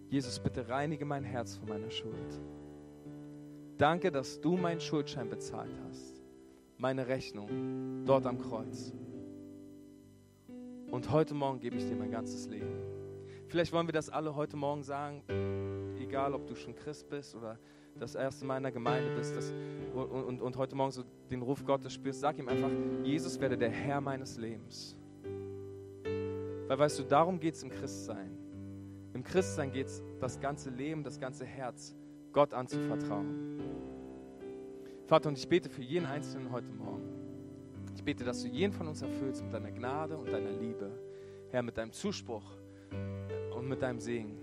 Jesus, 0.10 0.39
bitte 0.39 0.67
reinige 0.67 1.06
mein 1.06 1.24
Herz 1.24 1.56
von 1.56 1.70
meiner 1.70 1.91
Schuld. 1.91 2.41
Danke, 3.78 4.12
dass 4.12 4.41
du 4.41 4.58
meinen 4.58 4.82
Schuldschein 4.82 5.30
bezahlt 5.30 5.72
hast. 5.88 6.22
Meine 6.78 7.08
Rechnung 7.08 8.04
dort 8.06 8.26
am 8.26 8.39
Kreuz. 8.39 8.91
Und 10.89 11.10
heute 11.12 11.34
Morgen 11.34 11.60
gebe 11.60 11.78
ich 11.78 11.86
dir 11.86 11.96
mein 11.96 12.12
ganzes 12.12 12.48
Leben. 12.48 12.90
Vielleicht 13.52 13.74
wollen 13.74 13.86
wir 13.86 13.92
das 13.92 14.10
alle 14.10 14.34
heute 14.34 14.56
Morgen 14.56 14.82
sagen, 14.82 15.24
egal 16.00 16.34
ob 16.34 16.48
du 16.48 16.56
schon 16.56 16.74
Christ 16.74 17.10
bist 17.10 17.36
oder 17.36 17.60
das 18.00 18.16
erste 18.16 18.46
Mal 18.46 18.56
in 18.56 18.64
der 18.64 18.72
Gemeinde 18.72 19.14
bist 19.14 19.36
das, 19.36 19.54
und, 19.94 20.10
und, 20.10 20.42
und 20.42 20.56
heute 20.56 20.74
Morgen 20.74 20.94
so 20.94 21.04
den 21.30 21.42
Ruf 21.42 21.66
Gottes 21.66 21.92
spürst, 21.92 22.22
sag 22.22 22.40
ihm 22.40 22.48
einfach, 22.48 22.70
Jesus 23.04 23.38
werde 23.42 23.58
der 23.58 23.70
Herr 23.70 24.00
meines 24.00 24.38
Lebens. 24.38 24.96
Weil 26.06 26.80
weißt 26.80 27.00
du, 27.00 27.04
darum 27.04 27.42
geht 27.42 27.56
es 27.56 27.64
im 27.64 27.70
Christsein. 27.70 28.38
Im 29.14 29.22
Christsein 29.22 29.70
geht 29.70 29.88
es 29.88 30.02
das 30.22 30.40
ganze 30.40 30.70
Leben, 30.70 31.04
das 31.04 31.20
ganze 31.20 31.44
Herz 31.44 31.94
Gott 32.32 32.54
anzuvertrauen. 32.54 33.60
Vater, 35.08 35.28
und 35.28 35.38
ich 35.38 35.50
bete 35.50 35.70
für 35.70 35.82
jeden 35.82 36.06
Einzelnen 36.06 36.54
heute 36.54 36.72
Morgen. 36.72 37.04
Ich 37.98 38.04
bete, 38.06 38.24
dass 38.24 38.44
du 38.44 38.48
jeden 38.48 38.72
von 38.72 38.88
uns 38.88 39.02
erfüllst 39.02 39.44
mit 39.44 39.54
deiner 39.54 39.72
Gnade 39.72 40.18
und 40.18 40.32
deiner 40.32 40.52
Liebe. 40.52 40.90
Herr, 41.50 41.64
mit 41.64 41.78
deinem 41.78 41.92
Zuspruch 41.92 42.61
und 43.62 43.69
mit 43.69 43.82
deinem 43.82 44.00
Segen. 44.00 44.36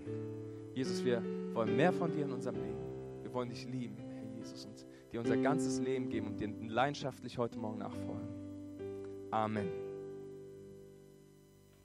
Jesus, 0.73 1.03
wir 1.03 1.21
wollen 1.53 1.75
mehr 1.75 1.91
von 1.91 2.11
dir 2.11 2.23
in 2.23 2.31
unserem 2.31 2.55
Leben. 2.55 2.79
Wir 3.21 3.33
wollen 3.33 3.49
dich 3.49 3.67
lieben, 3.67 3.97
Herr 3.97 4.23
Jesus, 4.37 4.65
und 4.65 4.85
dir 5.11 5.19
unser 5.19 5.37
ganzes 5.37 5.79
Leben 5.79 6.09
geben 6.09 6.27
und 6.27 6.39
dir 6.39 6.49
leidenschaftlich 6.67 7.37
heute 7.37 7.59
Morgen 7.59 7.79
nachfolgen. 7.79 8.27
Amen. 9.31 9.88